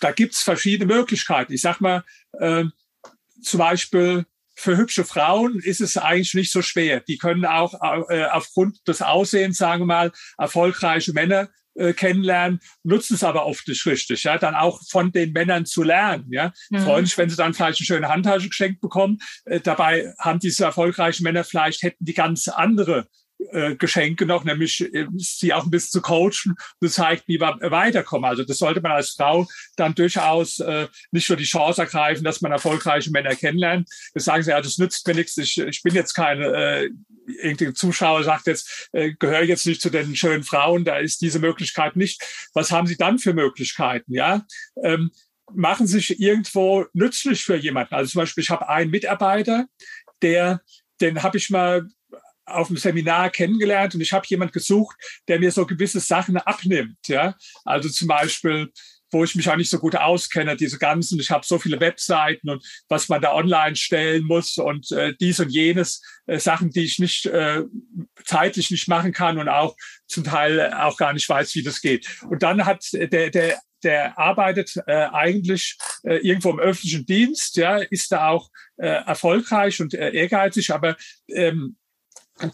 da 0.00 0.12
gibt's 0.12 0.42
verschiedene 0.42 0.92
Möglichkeiten. 0.92 1.52
Ich 1.52 1.60
sag 1.60 1.80
mal, 1.80 2.02
äh, 2.38 2.64
zum 3.42 3.58
Beispiel 3.58 4.24
für 4.54 4.76
hübsche 4.76 5.04
Frauen 5.04 5.58
ist 5.60 5.80
es 5.80 5.96
eigentlich 5.96 6.34
nicht 6.34 6.52
so 6.52 6.62
schwer. 6.62 7.00
Die 7.00 7.16
können 7.16 7.46
auch 7.46 7.74
äh, 8.10 8.24
aufgrund 8.24 8.86
des 8.86 9.00
Aussehens, 9.00 9.56
sagen 9.56 9.82
wir 9.82 9.86
mal, 9.86 10.12
erfolgreiche 10.36 11.12
Männer 11.12 11.48
äh, 11.74 11.92
kennenlernen, 11.92 12.60
nutzen 12.82 13.14
es 13.14 13.24
aber 13.24 13.46
oft 13.46 13.66
nicht 13.68 13.84
richtig, 13.86 14.24
ja, 14.24 14.38
dann 14.38 14.54
auch 14.54 14.80
von 14.88 15.12
den 15.12 15.32
Männern 15.32 15.66
zu 15.66 15.82
lernen, 15.82 16.26
ja. 16.30 16.52
Mhm. 16.70 16.78
Freuen 16.80 17.06
sich, 17.06 17.16
wenn 17.18 17.30
sie 17.30 17.36
dann 17.36 17.54
vielleicht 17.54 17.80
eine 17.80 17.86
schöne 17.86 18.08
Handtasche 18.08 18.48
geschenkt 18.48 18.80
bekommen. 18.80 19.18
Äh, 19.44 19.60
dabei 19.60 20.12
haben 20.18 20.38
diese 20.38 20.64
erfolgreichen 20.64 21.24
Männer 21.24 21.44
vielleicht 21.44 21.82
hätten 21.82 22.04
die 22.04 22.14
ganz 22.14 22.48
andere 22.48 23.06
äh, 23.52 23.74
Geschenke 23.76 24.26
noch, 24.26 24.44
nämlich 24.44 24.80
äh, 24.94 25.06
sie 25.16 25.52
auch 25.52 25.64
ein 25.64 25.70
bisschen 25.70 25.92
zu 25.92 26.02
coachen 26.02 26.54
und 26.80 26.90
zeigt, 26.90 27.28
wie 27.28 27.40
wir 27.40 27.58
weiterkommen. 27.70 28.28
Also 28.28 28.44
das 28.44 28.58
sollte 28.58 28.80
man 28.80 28.92
als 28.92 29.10
Frau 29.10 29.48
dann 29.76 29.94
durchaus 29.94 30.60
äh, 30.60 30.88
nicht 31.10 31.28
nur 31.28 31.36
die 31.36 31.44
Chance 31.44 31.82
ergreifen, 31.82 32.24
dass 32.24 32.40
man 32.40 32.52
erfolgreiche 32.52 33.10
Männer 33.10 33.34
kennenlernt. 33.34 33.88
Das 34.14 34.24
sagen 34.24 34.42
sie, 34.42 34.50
ja, 34.50 34.60
das 34.60 34.78
nützt 34.78 35.06
mir 35.06 35.14
nichts. 35.14 35.36
Ich, 35.36 35.58
ich 35.58 35.82
bin 35.82 35.94
jetzt 35.94 36.14
keine 36.14 36.46
äh, 36.46 36.90
irgendein 37.26 37.74
Zuschauer 37.74 38.24
sagt 38.24 38.46
jetzt, 38.46 38.88
äh, 38.92 39.12
gehöre 39.18 39.44
jetzt 39.44 39.66
nicht 39.66 39.80
zu 39.80 39.90
den 39.90 40.16
schönen 40.16 40.42
Frauen, 40.42 40.84
da 40.84 40.96
ist 40.96 41.20
diese 41.20 41.38
Möglichkeit 41.38 41.96
nicht. 41.96 42.22
Was 42.54 42.70
haben 42.70 42.86
Sie 42.86 42.96
dann 42.96 43.18
für 43.18 43.34
Möglichkeiten? 43.34 44.12
Ja, 44.14 44.44
ähm, 44.82 45.10
machen 45.52 45.86
sich 45.86 46.20
irgendwo 46.20 46.86
nützlich 46.92 47.44
für 47.44 47.56
jemanden. 47.56 47.94
Also 47.94 48.12
zum 48.12 48.20
Beispiel, 48.20 48.42
ich 48.42 48.50
habe 48.50 48.68
einen 48.68 48.90
Mitarbeiter, 48.90 49.66
der, 50.22 50.60
den 51.00 51.22
habe 51.22 51.38
ich 51.38 51.50
mal 51.50 51.88
auf 52.46 52.68
dem 52.68 52.76
Seminar 52.76 53.30
kennengelernt 53.30 53.94
und 53.94 54.00
ich 54.00 54.12
habe 54.12 54.26
jemand 54.28 54.52
gesucht, 54.52 54.96
der 55.28 55.38
mir 55.38 55.52
so 55.52 55.66
gewisse 55.66 56.00
Sachen 56.00 56.36
abnimmt. 56.36 57.08
Ja, 57.08 57.34
also 57.64 57.88
zum 57.88 58.08
Beispiel 58.08 58.70
wo 59.10 59.24
ich 59.24 59.34
mich 59.34 59.48
auch 59.50 59.56
nicht 59.56 59.70
so 59.70 59.78
gut 59.78 59.96
auskenne, 59.96 60.56
diese 60.56 60.78
ganzen, 60.78 61.18
ich 61.20 61.30
habe 61.30 61.44
so 61.44 61.58
viele 61.58 61.80
Webseiten 61.80 62.48
und 62.48 62.64
was 62.88 63.08
man 63.08 63.20
da 63.20 63.34
online 63.34 63.76
stellen 63.76 64.24
muss 64.24 64.56
und 64.56 64.90
äh, 64.92 65.14
dies 65.20 65.40
und 65.40 65.50
jenes, 65.50 66.02
äh, 66.26 66.38
Sachen, 66.38 66.70
die 66.70 66.84
ich 66.84 66.98
nicht 66.98 67.26
äh, 67.26 67.62
zeitlich 68.24 68.70
nicht 68.70 68.88
machen 68.88 69.12
kann 69.12 69.38
und 69.38 69.48
auch 69.48 69.74
zum 70.06 70.24
Teil 70.24 70.72
auch 70.72 70.96
gar 70.96 71.12
nicht 71.12 71.28
weiß, 71.28 71.54
wie 71.54 71.62
das 71.62 71.80
geht. 71.80 72.06
Und 72.28 72.42
dann 72.42 72.64
hat 72.64 72.84
der, 72.92 73.30
der 73.30 73.58
der 73.82 74.18
arbeitet 74.18 74.74
äh, 74.86 75.06
eigentlich 75.10 75.78
äh, 76.02 76.16
irgendwo 76.16 76.50
im 76.50 76.60
öffentlichen 76.60 77.06
Dienst, 77.06 77.56
ja, 77.56 77.78
ist 77.78 78.12
da 78.12 78.28
auch 78.28 78.50
äh, 78.76 78.88
erfolgreich 78.88 79.80
und 79.80 79.94
äh, 79.94 80.10
ehrgeizig, 80.10 80.70
aber 80.70 80.98
ähm, 81.28 81.78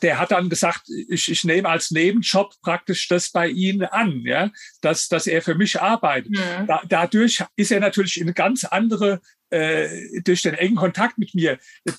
der 0.03 0.19
hat 0.19 0.31
dann 0.31 0.49
gesagt, 0.49 0.89
ich, 1.09 1.31
ich 1.31 1.45
nehme 1.45 1.69
als 1.69 1.91
Nebenjob 1.91 2.55
praktisch 2.63 3.09
das 3.09 3.31
bei 3.31 3.49
Ihnen 3.49 3.85
an, 3.85 4.23
ja, 4.25 4.51
dass, 4.81 5.09
dass 5.09 5.27
er 5.27 5.43
für 5.43 5.55
mich 5.55 5.81
arbeitet. 5.81 6.37
Ja. 6.37 6.65
Da, 6.65 6.83
dadurch 6.89 7.45
ist 7.57 7.71
er 7.71 7.81
natürlich 7.81 8.19
in 8.19 8.25
eine 8.25 8.35
ganz 8.35 8.65
andere, 8.65 9.21
äh, 9.51 10.21
durch 10.23 10.43
den 10.43 10.55
engen 10.55 10.77
Kontakt 10.77 11.19
mit 11.19 11.35
mir, 11.35 11.59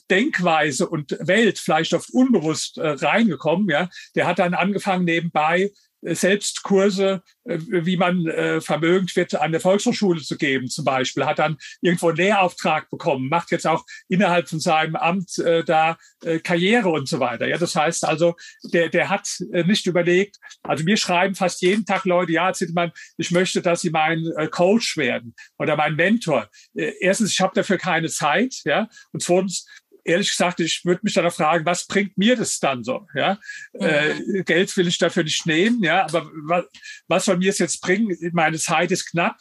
Denkweise 0.10 0.88
und 0.88 1.18
Welt 1.20 1.60
vielleicht 1.60 1.94
oft 1.94 2.10
unbewusst 2.12 2.78
äh, 2.78 2.88
reingekommen, 2.88 3.70
ja. 3.70 3.90
Der 4.16 4.28
hat 4.28 4.40
dann 4.40 4.54
angefangen 4.54 5.06
nebenbei 5.06 5.72
selbst 6.02 6.64
Kurse, 6.64 7.22
äh, 7.46 7.58
wie 7.60 7.98
man 7.98 8.28
äh, 8.28 8.62
vermögend 8.62 9.16
wird, 9.16 9.36
an 9.36 9.52
der 9.52 9.62
Volkshochschule 9.62 10.22
zu 10.22 10.38
geben 10.38 10.68
zum 10.68 10.86
Beispiel, 10.86 11.26
hat 11.26 11.40
dann 11.40 11.58
irgendwo 11.82 12.10
einen 12.10 12.18
Lehrauftrag 12.18 12.90
bekommen, 12.90 13.30
macht 13.30 13.52
jetzt 13.52 13.66
auch 13.68 13.84
innerhalb 14.08 14.50
von 14.50 14.60
seinem 14.60 14.96
Amt 14.96 15.38
äh, 15.40 15.64
da 15.64 15.98
Karriere 16.44 16.90
und 16.90 17.08
so 17.08 17.20
weiter. 17.20 17.48
Ja, 17.48 17.58
das 17.58 17.76
heißt 17.76 18.04
also, 18.04 18.36
der, 18.74 18.90
der 18.90 19.10
hat 19.10 19.28
nicht 19.66 19.86
überlegt, 19.86 20.38
also 20.64 20.84
mir 20.84 20.98
schreiben 20.98 21.36
fast 21.36 21.62
jeden 21.62 21.86
Tag 21.86 22.06
Leute, 22.06 22.32
ja, 22.32 22.52
Zittelmann, 22.52 22.92
ich 23.18 23.30
möchte, 23.30 23.62
dass 23.62 23.82
Sie 23.82 23.92
mein 23.92 24.26
Coach 24.50 24.98
werden 24.98 25.36
oder 25.60 25.76
mein 25.76 25.96
Mentor. 25.96 26.50
Erstens, 26.74 27.32
ich 27.32 27.40
habe 27.40 27.54
dafür 27.54 27.78
keine 27.78 28.10
Zeit, 28.10 28.56
ja, 28.66 28.90
und 29.12 29.22
zweitens, 29.22 29.68
ehrlich 30.08 30.32
gesagt, 30.32 30.60
ich 30.60 30.84
würde 30.86 31.02
mich 31.04 31.14
dann 31.14 31.30
fragen, 31.30 31.66
was 31.66 31.86
bringt 31.86 32.18
mir 32.18 32.36
das 32.36 32.60
dann 32.60 32.84
so? 32.84 33.06
Ja, 33.14 33.38
mhm. 33.74 33.86
äh, 33.86 34.44
Geld 34.44 34.76
will 34.78 34.88
ich 34.88 34.98
dafür 34.98 35.24
nicht 35.24 35.46
nehmen, 35.46 35.84
ja, 35.84 36.06
aber 36.06 36.30
was, 36.46 36.66
was 37.08 37.26
soll 37.26 37.38
mir 37.38 37.50
es 37.50 37.60
jetzt 37.60 37.82
bringen? 37.82 38.16
Meine 38.34 38.58
Zeit 38.58 38.92
ist 38.92 39.12
knapp. 39.12 39.38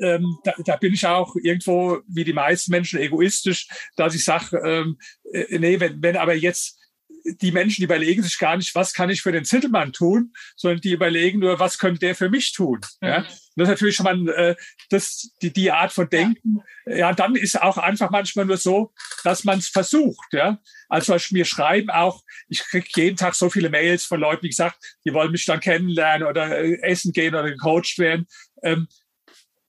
Ähm, 0.00 0.38
da, 0.44 0.54
da 0.64 0.76
bin 0.76 0.94
ich 0.94 1.06
auch 1.06 1.34
irgendwo, 1.36 2.00
wie 2.08 2.24
die 2.24 2.32
meisten 2.32 2.70
Menschen, 2.70 3.00
egoistisch, 3.00 3.68
dass 3.96 4.14
ich 4.14 4.24
sage, 4.24 4.56
ähm, 4.64 4.98
äh, 5.32 5.58
nee, 5.58 5.78
wenn, 5.78 6.02
wenn 6.02 6.16
aber 6.16 6.34
jetzt 6.34 6.78
die 7.24 7.52
Menschen 7.52 7.80
die 7.80 7.84
überlegen 7.84 8.22
sich 8.22 8.38
gar 8.38 8.56
nicht, 8.56 8.74
was 8.74 8.92
kann 8.92 9.10
ich 9.10 9.22
für 9.22 9.32
den 9.32 9.44
Zittelmann 9.44 9.92
tun, 9.92 10.32
sondern 10.56 10.80
die 10.80 10.92
überlegen 10.92 11.38
nur, 11.38 11.58
was 11.58 11.78
könnte 11.78 12.00
der 12.00 12.14
für 12.14 12.28
mich 12.28 12.52
tun. 12.52 12.80
Mhm. 13.00 13.08
Ja? 13.08 13.26
Das 13.56 13.68
ist 13.68 13.70
natürlich 13.70 13.96
schon 13.96 14.04
mal 14.04 14.28
äh, 14.30 14.56
das, 14.90 15.30
die, 15.40 15.52
die 15.52 15.70
Art 15.70 15.92
von 15.92 16.08
Denken. 16.08 16.58
Ja. 16.86 16.96
ja, 16.96 17.12
dann 17.12 17.36
ist 17.36 17.60
auch 17.60 17.78
einfach 17.78 18.10
manchmal 18.10 18.46
nur 18.46 18.56
so, 18.56 18.92
dass 19.22 19.44
man 19.44 19.58
es 19.58 19.68
versucht. 19.68 20.32
Ja, 20.32 20.58
also 20.88 21.16
mir 21.30 21.44
schreiben 21.44 21.90
auch, 21.90 22.22
ich 22.48 22.60
kriege 22.60 22.88
jeden 22.96 23.16
Tag 23.16 23.34
so 23.34 23.48
viele 23.50 23.70
Mails 23.70 24.04
von 24.04 24.20
Leuten, 24.20 24.42
die 24.42 24.50
gesagt, 24.50 24.76
die 25.04 25.14
wollen 25.14 25.30
mich 25.30 25.44
dann 25.44 25.60
kennenlernen 25.60 26.26
oder 26.26 26.58
äh, 26.58 26.80
essen 26.82 27.12
gehen 27.12 27.34
oder 27.34 27.48
gecoacht 27.50 27.98
werden. 27.98 28.26
Ähm, 28.62 28.88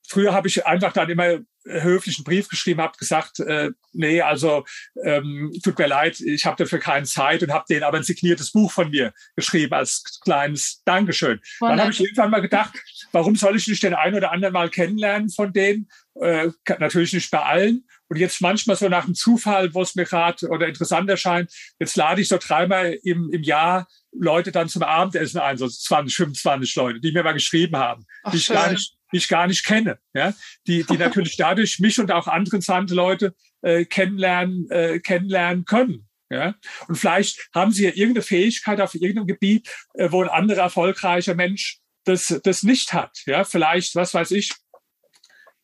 früher 0.08 0.34
habe 0.34 0.48
ich 0.48 0.66
einfach 0.66 0.92
dann 0.92 1.08
immer 1.08 1.38
höflichen 1.66 2.24
Brief 2.24 2.48
geschrieben, 2.48 2.80
habe 2.80 2.96
gesagt, 2.96 3.40
äh, 3.40 3.70
nee, 3.92 4.20
also 4.20 4.64
ähm, 5.02 5.52
tut 5.62 5.78
mir 5.78 5.86
leid, 5.86 6.20
ich 6.20 6.46
habe 6.46 6.56
dafür 6.56 6.78
keine 6.78 7.06
Zeit 7.06 7.42
und 7.42 7.52
habe 7.52 7.64
denen 7.68 7.82
aber 7.82 7.98
ein 7.98 8.04
signiertes 8.04 8.52
Buch 8.52 8.70
von 8.70 8.90
mir 8.90 9.12
geschrieben 9.34 9.74
als 9.74 10.20
kleines 10.22 10.82
Dankeschön. 10.84 11.40
Von 11.58 11.70
Dann 11.70 11.80
habe 11.80 11.90
ich 11.90 12.00
irgendwann 12.00 12.30
mal 12.30 12.42
gedacht, 12.42 12.78
warum 13.12 13.36
soll 13.36 13.56
ich 13.56 13.66
nicht 13.66 13.82
den 13.82 13.94
einen 13.94 14.16
oder 14.16 14.32
anderen 14.32 14.52
mal 14.52 14.70
kennenlernen 14.70 15.30
von 15.30 15.52
denen? 15.52 15.88
Äh, 16.20 16.50
natürlich 16.78 17.12
nicht 17.12 17.30
bei 17.30 17.40
allen. 17.40 17.84
Und 18.08 18.18
jetzt 18.18 18.40
manchmal 18.40 18.76
so 18.76 18.88
nach 18.88 19.04
einem 19.04 19.14
Zufall, 19.14 19.74
wo 19.74 19.82
es 19.82 19.96
mir 19.96 20.04
gerade 20.04 20.48
oder 20.48 20.68
interessant 20.68 21.10
erscheint, 21.10 21.52
jetzt 21.80 21.96
lade 21.96 22.20
ich 22.20 22.28
so 22.28 22.38
dreimal 22.38 22.96
im, 23.02 23.30
im 23.32 23.42
Jahr 23.42 23.88
Leute 24.12 24.52
dann 24.52 24.68
zum 24.68 24.82
Abendessen 24.82 25.40
ein, 25.40 25.58
so 25.58 25.68
20, 25.68 26.14
25 26.14 26.74
Leute, 26.76 27.00
die 27.00 27.12
mir 27.12 27.24
mal 27.24 27.32
geschrieben 27.32 27.76
haben, 27.76 28.06
Ach, 28.22 28.30
die 28.30 28.38
ich 28.38 28.46
gar 28.46 28.70
nicht 28.70 28.94
ich 29.12 29.28
gar 29.28 29.46
nicht 29.46 29.64
kenne, 29.64 29.98
ja, 30.14 30.34
die, 30.66 30.84
die 30.84 30.96
natürlich 30.98 31.36
dadurch 31.36 31.78
mich 31.78 31.98
und 31.98 32.10
auch 32.10 32.26
andere 32.26 32.56
interessante 32.56 32.94
Leute 32.94 33.34
äh, 33.62 33.84
kennenlernen, 33.84 34.70
äh, 34.70 35.00
kennenlernen 35.00 35.64
können. 35.64 36.08
Ja? 36.30 36.54
Und 36.88 36.96
vielleicht 36.96 37.48
haben 37.54 37.72
sie 37.72 37.84
ja 37.84 37.90
irgendeine 37.90 38.22
Fähigkeit 38.22 38.80
auf 38.80 38.94
irgendeinem 38.94 39.26
Gebiet, 39.26 39.68
äh, 39.94 40.10
wo 40.10 40.22
ein 40.22 40.28
anderer 40.28 40.62
erfolgreicher 40.62 41.34
Mensch 41.34 41.78
das, 42.04 42.40
das 42.42 42.62
nicht 42.62 42.92
hat. 42.92 43.16
Ja? 43.26 43.44
Vielleicht, 43.44 43.94
was 43.94 44.14
weiß 44.14 44.32
ich, 44.32 44.52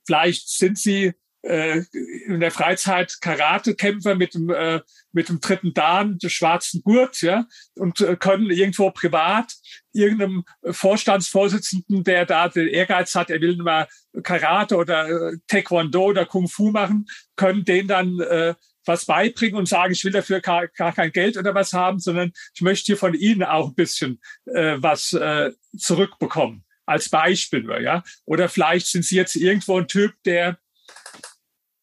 vielleicht 0.07 0.49
sind 0.49 0.79
sie 0.79 1.13
in 1.43 2.39
der 2.39 2.53
Freizeit 2.53 3.21
Karatekämpfer 3.21 4.15
mit 4.15 4.35
dem, 4.35 4.51
äh, 4.51 4.81
mit 5.13 5.29
dem 5.29 5.41
dritten 5.41 5.75
Dan, 5.75 6.19
des 6.19 6.33
schwarzen 6.33 6.83
Gurt, 6.83 7.21
ja, 7.21 7.47
und 7.75 8.01
äh, 8.01 8.17
können 8.17 8.51
irgendwo 8.51 8.91
privat 8.91 9.53
irgendeinem 9.93 10.45
Vorstandsvorsitzenden, 10.65 12.05
der 12.05 12.27
da 12.27 12.49
den 12.49 12.69
Ehrgeiz 12.69 13.15
hat, 13.15 13.31
er 13.31 13.41
will 13.41 13.57
mal 13.57 13.89
Karate 14.23 14.77
oder 14.77 15.09
äh, 15.09 15.37
Taekwondo 15.49 16.05
oder 16.05 16.27
Kung 16.27 16.49
Fu 16.49 16.71
machen, 16.71 17.07
können 17.37 17.65
den 17.65 17.89
dann 17.89 18.21
äh, 18.21 18.55
was 18.85 19.05
beibringen 19.05 19.57
und 19.57 19.69
sagen, 19.69 19.93
ich 19.93 20.05
will 20.05 20.13
dafür 20.13 20.41
gar, 20.41 20.69
gar 20.69 20.93
kein 20.93 21.13
Geld 21.13 21.37
oder 21.37 21.55
was 21.55 21.73
haben, 21.73 21.99
sondern 21.99 22.33
ich 22.55 22.63
möchte 22.63 22.87
hier 22.87 22.97
von 22.97 23.15
Ihnen 23.15 23.43
auch 23.43 23.69
ein 23.69 23.75
bisschen 23.75 24.21
äh, 24.47 24.77
was 24.79 25.13
äh, 25.13 25.53
zurückbekommen. 25.77 26.65
Als 26.85 27.09
Beispiel, 27.09 27.65
ja. 27.81 28.03
Oder 28.25 28.49
vielleicht 28.49 28.87
sind 28.89 29.05
Sie 29.05 29.15
jetzt 29.15 29.37
irgendwo 29.37 29.79
ein 29.79 29.87
Typ, 29.87 30.15
der 30.25 30.59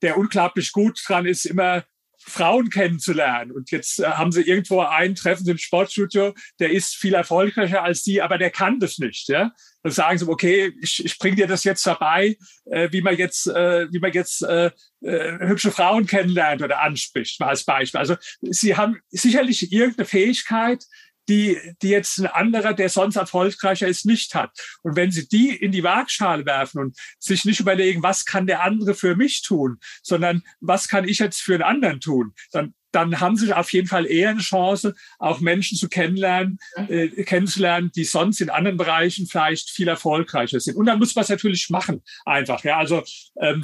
der 0.02 0.18
unglaublich 0.18 0.72
gut 0.72 1.00
dran 1.06 1.26
ist, 1.26 1.46
immer 1.46 1.84
Frauen 2.22 2.70
kennenzulernen. 2.70 3.52
Und 3.52 3.72
jetzt 3.72 4.00
äh, 4.00 4.06
haben 4.06 4.32
sie 4.32 4.42
irgendwo 4.42 4.82
einen 4.82 5.16
Treffen 5.16 5.48
im 5.48 5.58
Sportstudio, 5.58 6.34
der 6.60 6.72
ist 6.72 6.96
viel 6.96 7.14
erfolgreicher 7.14 7.84
als 7.84 8.04
die, 8.04 8.22
aber 8.22 8.38
der 8.38 8.52
kann 8.52 8.80
das 8.80 9.00
nicht. 9.00 9.30
Ja? 9.30 9.52
Dann 9.84 9.92
sagen 9.92 10.18
sie, 10.18 10.28
okay, 10.28 10.74
ich, 10.82 11.04
ich 11.04 11.18
bringe 11.18 11.38
dir 11.38 11.48
das 11.48 11.64
jetzt 11.64 11.86
dabei, 11.86 12.38
äh, 12.66 12.90
wie 12.92 13.02
man 13.02 13.16
jetzt, 13.16 13.48
äh, 13.48 13.88
wie 13.92 14.00
man 14.00 14.12
jetzt 14.12 14.44
äh, 14.44 14.72
äh, 15.02 15.48
hübsche 15.48 15.72
Frauen 15.72 16.06
kennenlernt 16.06 16.62
oder 16.62 16.82
anspricht, 16.82 17.40
mal 17.40 17.50
als 17.50 17.64
Beispiel. 17.64 18.00
Also 18.00 18.16
sie 18.42 18.76
haben 18.76 19.00
sicherlich 19.10 19.72
irgendeine 19.72 20.06
Fähigkeit, 20.06 20.84
die, 21.30 21.58
die 21.82 21.90
jetzt 21.90 22.20
ein 22.20 22.28
anderer, 22.28 22.74
der 22.74 22.90
sonst 22.90 23.16
erfolgreicher 23.16 23.88
ist, 23.88 24.06
nicht 24.06 24.36
hat. 24.36 24.52
Und 24.82 24.96
wenn 24.96 25.12
Sie 25.12 25.28
die 25.28 25.56
in 25.56 25.72
die 25.72 25.84
Waagschale 25.84 26.46
werfen 26.46 26.80
und 26.80 26.98
sich 27.20 27.46
nicht 27.46 27.60
überlegen, 27.60 28.04
was 28.04 28.26
kann 28.26 28.48
der 28.48 28.64
andere 28.64 28.96
für 28.96 29.16
mich 29.16 29.44
tun, 29.44 29.78
sondern 30.02 30.44
was 30.60 30.88
kann 30.88 31.08
ich 31.08 31.20
jetzt 31.20 31.42
für 31.42 31.54
einen 31.54 31.64
anderen 31.64 32.00
tun, 32.00 32.34
dann 32.52 32.74
dann 32.92 33.20
haben 33.20 33.36
sie 33.36 33.54
auf 33.54 33.72
jeden 33.72 33.88
Fall 33.88 34.06
eher 34.06 34.32
eine 34.32 34.40
Chance, 34.40 34.96
auch 35.20 35.40
Menschen 35.40 35.78
zu 35.78 35.90
kennenlernen, 35.90 36.58
äh, 36.88 37.08
kennenzulernen, 37.24 37.92
die 37.96 38.04
sonst 38.04 38.42
in 38.42 38.50
anderen 38.50 38.78
Bereichen 38.78 39.28
vielleicht 39.28 39.70
viel 39.70 39.88
erfolgreicher 39.88 40.60
sind. 40.60 40.76
Und 40.76 40.88
dann 40.88 41.00
muss 41.00 41.16
man 41.16 41.24
es 41.24 41.30
natürlich 41.30 41.70
machen, 41.70 42.04
einfach. 42.26 42.64
Ja, 42.64 42.78
also 42.78 43.04
ähm, 43.40 43.64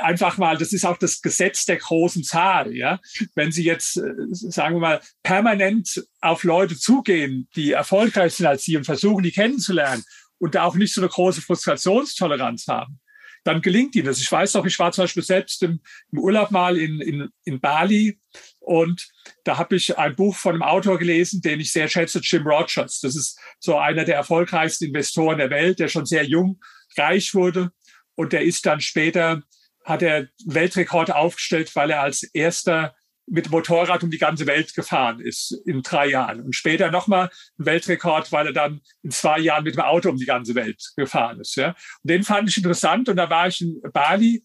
einfach 0.00 0.38
mal, 0.38 0.56
das 0.56 0.72
ist 0.72 0.84
auch 0.84 0.96
das 0.96 1.20
Gesetz 1.20 1.64
der 1.64 1.76
großen 1.76 2.24
Zahl. 2.24 2.74
Ja, 2.74 3.00
wenn 3.34 3.52
Sie 3.52 3.64
jetzt, 3.64 3.96
äh, 3.96 4.12
sagen 4.30 4.76
wir 4.76 4.80
mal, 4.80 5.00
permanent 5.22 6.04
auf 6.20 6.44
Leute 6.44 6.76
zugehen, 6.76 7.48
die 7.56 7.72
erfolgreich 7.72 8.34
sind 8.34 8.46
als 8.46 8.64
Sie 8.64 8.76
und 8.76 8.84
versuchen, 8.84 9.22
die 9.22 9.32
kennenzulernen 9.32 10.04
und 10.38 10.54
da 10.54 10.64
auch 10.64 10.74
nicht 10.74 10.94
so 10.94 11.00
eine 11.00 11.10
große 11.10 11.42
Frustrationstoleranz 11.42 12.66
haben, 12.68 12.98
dann 13.44 13.62
gelingt 13.62 13.94
ihnen 13.94 14.06
das. 14.06 14.20
Ich 14.20 14.30
weiß 14.30 14.54
noch, 14.54 14.66
ich 14.66 14.78
war 14.78 14.90
zum 14.92 15.04
Beispiel 15.04 15.22
selbst 15.22 15.62
im, 15.62 15.80
im 16.10 16.18
Urlaub 16.18 16.50
mal 16.50 16.76
in, 16.76 17.00
in, 17.00 17.28
in 17.44 17.60
Bali 17.60 18.18
und 18.58 19.08
da 19.44 19.58
habe 19.58 19.76
ich 19.76 19.96
ein 19.96 20.16
Buch 20.16 20.34
von 20.34 20.54
einem 20.54 20.62
Autor 20.62 20.98
gelesen, 20.98 21.40
den 21.40 21.60
ich 21.60 21.70
sehr 21.70 21.88
schätze, 21.88 22.20
Jim 22.20 22.44
Rogers. 22.44 23.00
Das 23.00 23.14
ist 23.14 23.38
so 23.60 23.78
einer 23.78 24.04
der 24.04 24.16
erfolgreichsten 24.16 24.86
Investoren 24.86 25.38
der 25.38 25.50
Welt, 25.50 25.78
der 25.78 25.88
schon 25.88 26.06
sehr 26.06 26.24
jung 26.24 26.60
reich 26.96 27.34
wurde 27.34 27.70
und 28.16 28.32
der 28.32 28.42
ist 28.42 28.66
dann 28.66 28.80
später 28.80 29.42
hat 29.86 30.02
er 30.02 30.28
Weltrekord 30.44 31.12
aufgestellt, 31.12 31.74
weil 31.76 31.90
er 31.90 32.02
als 32.02 32.24
erster 32.24 32.94
mit 33.28 33.50
Motorrad 33.50 34.02
um 34.02 34.10
die 34.10 34.18
ganze 34.18 34.46
Welt 34.46 34.74
gefahren 34.74 35.20
ist 35.20 35.52
in 35.64 35.82
drei 35.82 36.08
Jahren. 36.08 36.40
Und 36.42 36.54
später 36.54 36.90
nochmal 36.90 37.30
ein 37.58 37.66
Weltrekord, 37.66 38.30
weil 38.30 38.48
er 38.48 38.52
dann 38.52 38.80
in 39.02 39.10
zwei 39.10 39.38
Jahren 39.38 39.64
mit 39.64 39.74
dem 39.74 39.82
Auto 39.82 40.10
um 40.10 40.16
die 40.16 40.26
ganze 40.26 40.54
Welt 40.54 40.92
gefahren 40.96 41.40
ist. 41.40 41.56
Ja. 41.56 41.70
Und 42.02 42.10
den 42.10 42.22
fand 42.22 42.48
ich 42.48 42.56
interessant. 42.56 43.08
Und 43.08 43.16
da 43.16 43.30
war 43.30 43.48
ich 43.48 43.60
in 43.60 43.80
Bali, 43.92 44.44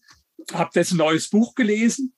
habe 0.52 0.70
dessen 0.74 0.98
neues 0.98 1.28
Buch 1.28 1.54
gelesen. 1.54 2.14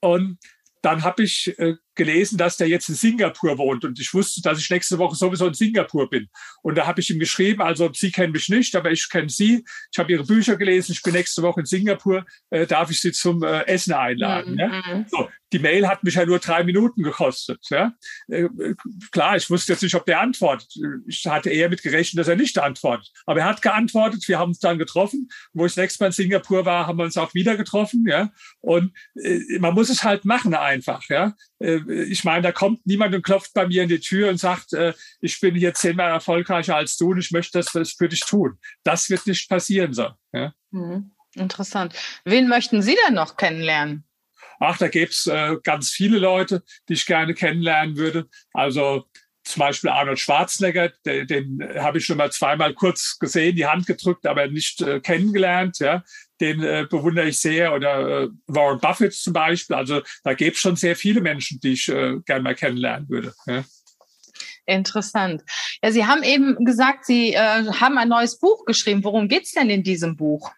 Und 0.00 0.38
dann 0.82 1.02
habe 1.02 1.22
ich 1.22 1.58
äh, 1.58 1.74
gelesen, 1.96 2.38
dass 2.38 2.56
der 2.56 2.68
jetzt 2.68 2.88
in 2.88 2.94
Singapur 2.94 3.58
wohnt 3.58 3.84
und 3.84 3.98
ich 3.98 4.12
wusste, 4.14 4.42
dass 4.42 4.58
ich 4.58 4.70
nächste 4.70 4.98
Woche 4.98 5.16
sowieso 5.16 5.46
in 5.46 5.54
Singapur 5.54 6.08
bin. 6.08 6.28
Und 6.62 6.76
da 6.76 6.86
habe 6.86 7.00
ich 7.00 7.10
ihm 7.10 7.18
geschrieben, 7.18 7.62
also 7.62 7.90
Sie 7.92 8.10
kennen 8.10 8.32
mich 8.32 8.48
nicht, 8.48 8.74
aber 8.76 8.90
ich 8.90 9.08
kenne 9.08 9.28
Sie. 9.28 9.64
Ich 9.92 9.98
habe 9.98 10.12
Ihre 10.12 10.24
Bücher 10.24 10.56
gelesen, 10.56 10.92
ich 10.92 11.02
bin 11.02 11.14
nächste 11.14 11.42
Woche 11.42 11.60
in 11.60 11.66
Singapur, 11.66 12.24
äh, 12.50 12.66
darf 12.66 12.90
ich 12.90 13.00
Sie 13.00 13.12
zum 13.12 13.42
äh, 13.42 13.62
Essen 13.66 13.92
einladen. 13.92 14.52
Mhm. 14.52 14.58
Ja? 14.58 15.06
So, 15.08 15.28
die 15.52 15.58
Mail 15.60 15.86
hat 15.86 16.02
mich 16.02 16.14
ja 16.14 16.26
nur 16.26 16.38
drei 16.38 16.64
Minuten 16.64 17.02
gekostet. 17.02 17.60
Ja? 17.70 17.92
Äh, 18.28 18.48
klar, 19.12 19.36
ich 19.36 19.48
wusste 19.48 19.72
jetzt 19.72 19.82
nicht, 19.82 19.94
ob 19.94 20.04
der 20.04 20.20
antwortet. 20.20 20.68
Ich 21.06 21.26
hatte 21.26 21.50
eher 21.50 21.68
mit 21.68 21.82
gerechnet, 21.82 22.20
dass 22.20 22.28
er 22.28 22.36
nicht 22.36 22.58
antwortet. 22.58 23.10
Aber 23.26 23.40
er 23.40 23.46
hat 23.46 23.62
geantwortet, 23.62 24.26
wir 24.26 24.38
haben 24.38 24.50
uns 24.50 24.58
dann 24.58 24.78
getroffen. 24.78 25.28
Wo 25.52 25.64
ich 25.64 25.72
das 25.72 25.82
nächste 25.82 26.02
Mal 26.02 26.08
in 26.08 26.12
Singapur 26.12 26.64
war, 26.64 26.86
haben 26.86 26.98
wir 26.98 27.04
uns 27.04 27.16
auch 27.16 27.32
wieder 27.34 27.56
getroffen. 27.56 28.04
Ja? 28.08 28.30
Und 28.60 28.92
äh, 29.14 29.40
man 29.58 29.74
muss 29.74 29.88
es 29.88 30.02
halt 30.02 30.24
machen 30.24 30.54
einfach. 30.54 31.02
Ja? 31.08 31.34
Äh, 31.88 32.04
ich 32.04 32.24
meine, 32.24 32.42
da 32.42 32.52
kommt 32.52 32.86
niemand 32.86 33.14
und 33.14 33.22
klopft 33.22 33.52
bei 33.54 33.66
mir 33.66 33.82
in 33.82 33.88
die 33.88 34.00
Tür 34.00 34.30
und 34.30 34.38
sagt, 34.38 34.72
äh, 34.72 34.92
ich 35.20 35.40
bin 35.40 35.54
hier 35.54 35.74
zehnmal 35.74 36.10
erfolgreicher 36.10 36.76
als 36.76 36.96
du 36.96 37.10
und 37.10 37.18
ich 37.18 37.30
möchte 37.30 37.58
das, 37.58 37.72
das 37.72 37.92
für 37.92 38.08
dich 38.08 38.20
tun. 38.20 38.58
Das 38.84 39.10
wird 39.10 39.26
nicht 39.26 39.48
passieren 39.48 39.92
so. 39.92 40.08
Ja? 40.32 40.52
Mhm. 40.70 41.12
Interessant. 41.34 41.94
Wen 42.24 42.48
möchten 42.48 42.82
Sie 42.82 42.96
denn 43.06 43.14
noch 43.14 43.36
kennenlernen? 43.36 44.04
Ach, 44.58 44.78
da 44.78 44.88
gäbe 44.88 45.10
es 45.10 45.26
äh, 45.26 45.56
ganz 45.62 45.90
viele 45.90 46.18
Leute, 46.18 46.62
die 46.88 46.94
ich 46.94 47.04
gerne 47.04 47.34
kennenlernen 47.34 47.96
würde. 47.96 48.28
Also 48.54 49.06
zum 49.44 49.60
Beispiel 49.60 49.90
Arnold 49.90 50.18
Schwarzenegger, 50.18 50.92
den, 51.04 51.26
den 51.26 51.68
habe 51.76 51.98
ich 51.98 52.06
schon 52.06 52.16
mal 52.16 52.32
zweimal 52.32 52.74
kurz 52.74 53.18
gesehen, 53.18 53.54
die 53.54 53.66
Hand 53.66 53.86
gedrückt, 53.86 54.26
aber 54.26 54.48
nicht 54.48 54.80
äh, 54.80 55.00
kennengelernt. 55.00 55.78
Ja, 55.78 56.02
den 56.40 56.62
äh, 56.62 56.86
bewundere 56.88 57.28
ich 57.28 57.38
sehr. 57.38 57.74
Oder 57.74 58.24
äh, 58.24 58.28
Warren 58.46 58.80
Buffett 58.80 59.14
zum 59.14 59.32
Beispiel. 59.32 59.76
Also 59.76 60.02
da 60.24 60.34
gäbe 60.34 60.52
es 60.52 60.58
schon 60.58 60.76
sehr 60.76 60.96
viele 60.96 61.20
Menschen, 61.20 61.60
die 61.60 61.72
ich 61.72 61.88
äh, 61.88 62.16
gerne 62.24 62.42
mal 62.42 62.54
kennenlernen 62.54 63.08
würde. 63.08 63.34
Ja. 63.46 63.64
Interessant. 64.66 65.44
Ja, 65.82 65.92
Sie 65.92 66.06
haben 66.06 66.22
eben 66.22 66.64
gesagt, 66.64 67.06
Sie 67.06 67.34
äh, 67.34 67.38
haben 67.38 67.98
ein 67.98 68.08
neues 68.08 68.38
Buch 68.38 68.64
geschrieben. 68.64 69.04
Worum 69.04 69.28
geht's 69.28 69.52
denn 69.52 69.70
in 69.70 69.82
diesem 69.82 70.16
Buch? 70.16 70.50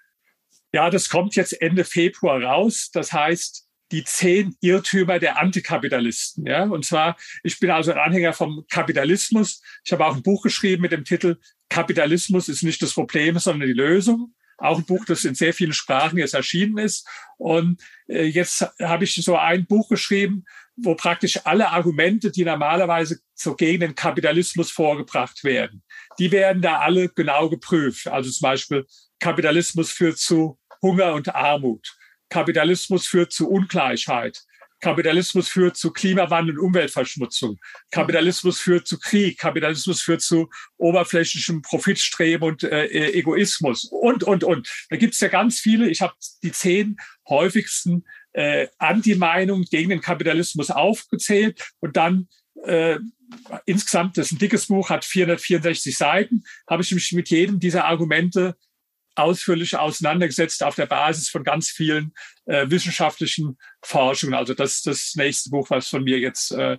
Ja, 0.73 0.91
das 0.91 1.09
kommt 1.09 1.37
jetzt 1.37 1.61
Ende 1.61 1.85
Februar 1.85 2.43
raus. 2.43 2.91
Das 2.93 3.13
heißt, 3.13 3.67
die 3.93 4.05
zehn 4.05 4.55
Irrtümer 4.61 5.19
der 5.19 5.39
Antikapitalisten. 5.39 6.47
Ja? 6.47 6.65
Und 6.65 6.85
zwar, 6.85 7.17
ich 7.43 7.59
bin 7.59 7.71
also 7.71 7.93
ein 7.93 7.99
Anhänger 7.99 8.33
vom 8.33 8.65
Kapitalismus. 8.71 9.63
Ich 9.85 9.93
habe 9.93 10.07
auch 10.07 10.17
ein 10.17 10.23
Buch 10.23 10.43
geschrieben 10.43 10.83
mit 10.83 10.93
dem 10.93 11.05
Titel 11.05 11.39
Kapitalismus 11.69 12.49
ist 12.49 12.63
nicht 12.63 12.81
das 12.83 12.95
Problem, 12.95 13.39
sondern 13.39 13.69
die 13.69 13.75
Lösung. 13.75 14.35
Auch 14.59 14.79
ein 14.79 14.85
Buch, 14.85 15.05
das 15.05 15.25
in 15.25 15.35
sehr 15.35 15.55
vielen 15.55 15.73
Sprachen 15.73 16.19
jetzt 16.19 16.35
erschienen 16.35 16.79
ist. 16.79 17.09
Und 17.37 17.81
äh, 18.09 18.25
jetzt 18.25 18.67
habe 18.83 19.05
ich 19.05 19.15
so 19.15 19.37
ein 19.37 19.67
Buch 19.67 19.89
geschrieben, 19.89 20.45
wo 20.77 20.95
praktisch 20.95 21.41
alle 21.45 21.71
Argumente, 21.71 22.31
die 22.31 22.45
normalerweise 22.45 23.21
so 23.35 23.55
gegen 23.55 23.81
den 23.81 23.95
Kapitalismus 23.95 24.71
vorgebracht 24.71 25.45
werden, 25.45 25.83
die 26.19 26.31
werden 26.31 26.63
da 26.63 26.79
alle 26.79 27.09
genau 27.09 27.49
geprüft. 27.49 28.09
Also 28.09 28.31
zum 28.31 28.43
Beispiel 28.43 28.87
Kapitalismus 29.21 29.91
führt 29.91 30.19
zu 30.19 30.59
Hunger 30.83 31.15
und 31.15 31.35
Armut. 31.35 31.97
Kapitalismus 32.29 33.07
führt 33.07 33.33
zu 33.33 33.49
Ungleichheit. 33.49 34.45
Kapitalismus 34.81 35.49
führt 35.49 35.77
zu 35.77 35.93
Klimawandel 35.93 36.59
und 36.59 36.67
Umweltverschmutzung. 36.67 37.59
Kapitalismus 37.91 38.61
führt 38.61 38.87
zu 38.87 38.99
Krieg. 38.99 39.39
Kapitalismus 39.39 40.01
führt 40.03 40.21
zu 40.21 40.49
oberflächlichem 40.77 41.63
Profitstreben 41.63 42.49
und 42.49 42.63
äh, 42.63 42.87
Egoismus 43.13 43.85
und, 43.85 44.25
und, 44.25 44.45
und. 44.45 44.69
Da 44.91 44.97
gibt's 44.97 45.21
ja 45.21 45.29
ganz 45.29 45.61
viele. 45.61 45.89
Ich 45.89 46.01
habe 46.01 46.15
die 46.43 46.53
zehn 46.53 46.97
häufigsten 47.29 48.05
äh, 48.33 48.69
Anti-Meinungen 48.79 49.65
gegen 49.65 49.91
den 49.91 50.01
Kapitalismus 50.01 50.71
aufgezählt 50.71 51.73
und 51.81 51.97
dann 51.97 52.29
äh, 52.65 52.99
insgesamt, 53.67 54.17
das 54.17 54.27
ist 54.27 54.33
ein 54.33 54.39
dickes 54.39 54.67
Buch, 54.67 54.91
hat 54.91 55.05
464 55.05 55.97
Seiten, 55.97 56.45
habe 56.69 56.83
ich 56.83 56.93
mich 56.93 57.13
mit 57.13 57.31
jedem 57.31 57.61
dieser 57.61 57.85
Argumente 57.85 58.57
ausführlich 59.19 59.77
auseinandergesetzt 59.77 60.63
auf 60.63 60.75
der 60.75 60.87
Basis 60.87 61.29
von 61.29 61.45
ganz 61.45 61.71
vielen 61.71 62.13
äh, 62.47 62.69
wissenschaftlichen 62.71 63.59
Forschungen. 63.83 64.35
Also 64.35 64.55
das 64.55 64.77
ist 64.77 64.87
das 64.87 65.15
nächste 65.17 65.51
Buch, 65.51 65.71
was 65.71 65.89
von 65.89 66.05
mir 66.05 66.19
jetzt 66.19 66.53
äh, 66.53 66.79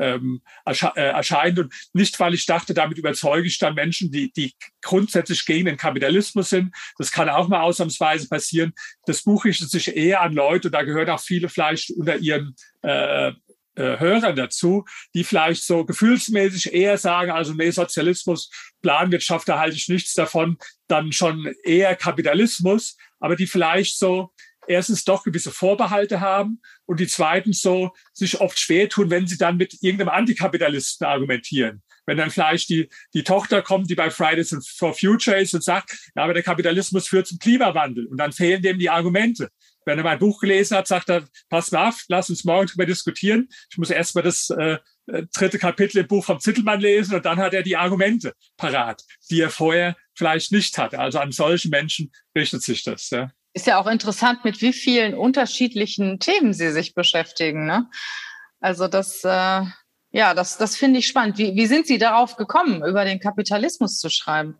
ähm, 0.00 0.42
ersche 0.64 0.92
äh, 0.96 1.10
erscheint. 1.10 1.58
Und 1.58 1.74
nicht, 1.92 2.18
weil 2.20 2.34
ich 2.34 2.46
dachte, 2.46 2.74
damit 2.74 2.98
überzeuge 2.98 3.46
ich 3.46 3.58
dann 3.58 3.74
Menschen, 3.74 4.10
die, 4.10 4.32
die 4.32 4.54
grundsätzlich 4.82 5.44
gegen 5.46 5.66
den 5.66 5.76
Kapitalismus 5.76 6.50
sind. 6.50 6.74
Das 6.98 7.12
kann 7.12 7.28
auch 7.28 7.48
mal 7.48 7.60
ausnahmsweise 7.60 8.28
passieren. 8.28 8.72
Das 9.06 9.22
Buch 9.22 9.44
richtet 9.44 9.70
sich 9.70 9.96
eher 9.96 10.20
an 10.22 10.32
Leute, 10.32 10.70
da 10.70 10.82
gehören 10.82 11.10
auch 11.10 11.20
viele 11.20 11.48
vielleicht 11.48 11.90
unter 11.90 12.16
ihren 12.16 12.54
äh, 12.82 13.32
äh, 13.76 13.98
Hörern 13.98 14.36
dazu, 14.36 14.84
die 15.14 15.24
vielleicht 15.24 15.62
so 15.64 15.84
gefühlsmäßig 15.84 16.72
eher 16.72 16.98
sagen, 16.98 17.30
also 17.30 17.52
nee, 17.52 17.70
Sozialismus, 17.70 18.50
Planwirtschaft, 18.82 19.48
da 19.48 19.58
halte 19.58 19.76
ich 19.76 19.88
nichts 19.88 20.14
davon, 20.14 20.58
dann 20.88 21.12
schon 21.12 21.52
eher 21.64 21.94
Kapitalismus, 21.94 22.96
aber 23.20 23.36
die 23.36 23.46
vielleicht 23.46 23.98
so 23.98 24.32
erstens 24.68 25.04
doch 25.04 25.22
gewisse 25.24 25.50
Vorbehalte 25.50 26.20
haben 26.20 26.60
und 26.86 27.00
die 27.00 27.06
zweitens 27.06 27.60
so 27.60 27.92
sich 28.12 28.40
oft 28.40 28.58
schwer 28.58 28.88
tun, 28.88 29.10
wenn 29.10 29.26
sie 29.26 29.38
dann 29.38 29.56
mit 29.56 29.82
irgendeinem 29.82 30.10
Antikapitalisten 30.10 31.06
argumentieren. 31.06 31.82
Wenn 32.06 32.18
dann 32.18 32.30
vielleicht 32.30 32.68
die, 32.68 32.88
die 33.14 33.24
Tochter 33.24 33.62
kommt, 33.62 33.90
die 33.90 33.94
bei 33.94 34.10
Fridays 34.10 34.56
for 34.76 34.94
Future 34.94 35.40
ist 35.40 35.54
und 35.54 35.64
sagt, 35.64 35.96
ja, 36.14 36.22
aber 36.22 36.34
der 36.34 36.42
Kapitalismus 36.42 37.08
führt 37.08 37.26
zum 37.26 37.38
Klimawandel 37.38 38.06
und 38.06 38.16
dann 38.16 38.32
fehlen 38.32 38.62
dem 38.62 38.78
die 38.78 38.90
Argumente. 38.90 39.50
Wenn 39.86 39.98
er 39.98 40.04
mein 40.04 40.18
Buch 40.18 40.40
gelesen 40.40 40.76
hat, 40.76 40.88
sagt 40.88 41.08
er, 41.08 41.24
pass 41.48 41.70
mal 41.70 41.88
auf, 41.88 42.04
lass 42.08 42.28
uns 42.28 42.44
morgen 42.44 42.66
drüber 42.66 42.84
diskutieren. 42.84 43.48
Ich 43.70 43.78
muss 43.78 43.90
erst 43.90 44.14
mal 44.14 44.22
das 44.22 44.50
äh, 44.50 44.78
äh, 45.06 45.22
dritte 45.32 45.58
Kapitel 45.58 45.98
im 45.98 46.08
Buch 46.08 46.24
vom 46.24 46.40
Zittelmann 46.40 46.80
lesen 46.80 47.14
und 47.14 47.24
dann 47.24 47.38
hat 47.38 47.54
er 47.54 47.62
die 47.62 47.76
Argumente 47.76 48.34
parat, 48.56 49.02
die 49.30 49.40
er 49.40 49.50
vorher 49.50 49.96
vielleicht 50.14 50.50
nicht 50.50 50.76
hatte. 50.76 50.98
Also 50.98 51.20
an 51.20 51.30
solchen 51.30 51.70
Menschen 51.70 52.10
richtet 52.36 52.62
sich 52.62 52.82
das. 52.82 53.10
Ja. 53.10 53.30
Ist 53.54 53.68
ja 53.68 53.78
auch 53.78 53.86
interessant, 53.86 54.44
mit 54.44 54.60
wie 54.60 54.72
vielen 54.72 55.14
unterschiedlichen 55.14 56.18
Themen 56.18 56.52
Sie 56.52 56.72
sich 56.72 56.94
beschäftigen. 56.94 57.66
Ne? 57.66 57.88
Also 58.60 58.88
das, 58.88 59.22
äh, 59.22 59.62
ja, 60.10 60.34
das, 60.34 60.58
das 60.58 60.76
finde 60.76 60.98
ich 60.98 61.06
spannend. 61.06 61.38
Wie, 61.38 61.54
wie 61.54 61.66
sind 61.66 61.86
Sie 61.86 61.98
darauf 61.98 62.36
gekommen, 62.36 62.84
über 62.84 63.04
den 63.04 63.20
Kapitalismus 63.20 63.98
zu 63.98 64.10
schreiben? 64.10 64.58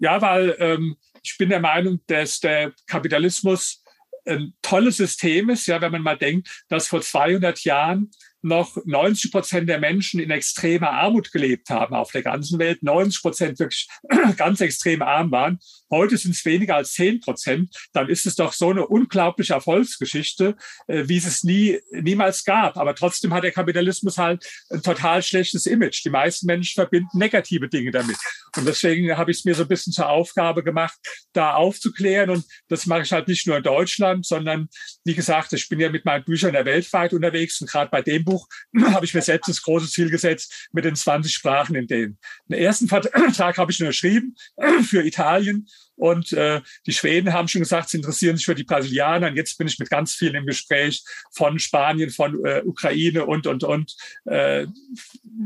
Ja, 0.00 0.20
weil 0.20 0.56
ähm, 0.58 0.96
ich 1.22 1.36
bin 1.38 1.50
der 1.50 1.60
Meinung, 1.60 2.00
dass 2.06 2.40
der 2.40 2.72
Kapitalismus 2.86 3.79
ein 4.26 4.54
tolles 4.62 4.96
System 4.96 5.50
ist, 5.50 5.66
ja, 5.66 5.80
wenn 5.80 5.92
man 5.92 6.02
mal 6.02 6.18
denkt, 6.18 6.64
dass 6.68 6.88
vor 6.88 7.00
200 7.00 7.64
Jahren 7.64 8.10
noch 8.42 8.76
90 8.84 9.32
Prozent 9.32 9.68
der 9.68 9.78
Menschen 9.78 10.20
in 10.20 10.30
extremer 10.30 10.90
Armut 10.90 11.32
gelebt 11.32 11.68
haben 11.70 11.94
auf 11.94 12.10
der 12.12 12.22
ganzen 12.22 12.58
Welt, 12.58 12.82
90 12.82 13.22
Prozent 13.22 13.58
wirklich 13.58 13.88
ganz 14.36 14.60
extrem 14.60 15.02
arm 15.02 15.30
waren. 15.30 15.58
Heute 15.90 16.16
sind 16.16 16.32
es 16.32 16.44
weniger 16.44 16.76
als 16.76 16.92
10 16.92 17.20
Prozent. 17.20 17.74
Dann 17.92 18.08
ist 18.08 18.24
es 18.24 18.36
doch 18.36 18.52
so 18.52 18.70
eine 18.70 18.86
unglaubliche 18.86 19.54
Erfolgsgeschichte, 19.54 20.56
äh, 20.86 21.04
wie 21.06 21.16
es 21.16 21.26
es 21.26 21.44
nie, 21.44 21.78
niemals 21.90 22.44
gab. 22.44 22.76
Aber 22.76 22.94
trotzdem 22.94 23.34
hat 23.34 23.44
der 23.44 23.52
Kapitalismus 23.52 24.16
halt 24.16 24.46
ein 24.70 24.82
total 24.82 25.22
schlechtes 25.22 25.66
Image. 25.66 26.04
Die 26.04 26.10
meisten 26.10 26.46
Menschen 26.46 26.74
verbinden 26.74 27.18
negative 27.18 27.68
Dinge 27.68 27.90
damit. 27.90 28.16
Und 28.56 28.66
deswegen 28.66 29.16
habe 29.16 29.30
ich 29.30 29.38
es 29.38 29.44
mir 29.44 29.54
so 29.54 29.62
ein 29.62 29.68
bisschen 29.68 29.92
zur 29.92 30.08
Aufgabe 30.08 30.62
gemacht, 30.62 30.98
da 31.32 31.54
aufzuklären. 31.54 32.30
Und 32.30 32.44
das 32.68 32.86
mache 32.86 33.02
ich 33.02 33.12
halt 33.12 33.28
nicht 33.28 33.46
nur 33.46 33.56
in 33.56 33.62
Deutschland, 33.62 34.24
sondern 34.24 34.68
wie 35.04 35.14
gesagt, 35.14 35.52
ich 35.52 35.68
bin 35.68 35.80
ja 35.80 35.90
mit 35.90 36.04
meinen 36.04 36.24
Büchern 36.24 36.52
der 36.52 36.64
weltweit 36.64 37.12
unterwegs 37.12 37.60
und 37.60 37.70
gerade 37.70 37.90
bei 37.90 38.02
dem 38.02 38.24
habe 38.92 39.04
ich 39.04 39.14
mir 39.14 39.22
selbst 39.22 39.48
das 39.48 39.62
große 39.62 39.88
Ziel 39.88 40.10
gesetzt 40.10 40.68
mit 40.72 40.84
den 40.84 40.96
20 40.96 41.32
Sprachen 41.32 41.74
in 41.74 41.86
denen. 41.86 42.18
Den 42.48 42.58
ersten 42.58 42.88
Vertrag 42.88 43.58
habe 43.58 43.72
ich 43.72 43.80
unterschrieben 43.80 44.34
für 44.88 45.04
Italien 45.04 45.66
und 46.00 46.32
äh, 46.32 46.62
die 46.86 46.94
Schweden 46.94 47.34
haben 47.34 47.46
schon 47.46 47.60
gesagt, 47.60 47.90
sie 47.90 47.98
interessieren 47.98 48.36
sich 48.36 48.46
für 48.46 48.54
die 48.54 48.64
Brasilianer. 48.64 49.28
Und 49.28 49.36
jetzt 49.36 49.58
bin 49.58 49.66
ich 49.66 49.78
mit 49.78 49.90
ganz 49.90 50.14
vielen 50.14 50.34
im 50.34 50.46
Gespräch 50.46 51.04
von 51.30 51.58
Spanien, 51.58 52.08
von 52.08 52.42
äh, 52.42 52.62
Ukraine 52.64 53.26
und, 53.26 53.46
und, 53.46 53.64
und. 53.64 53.94
Äh, 54.24 54.66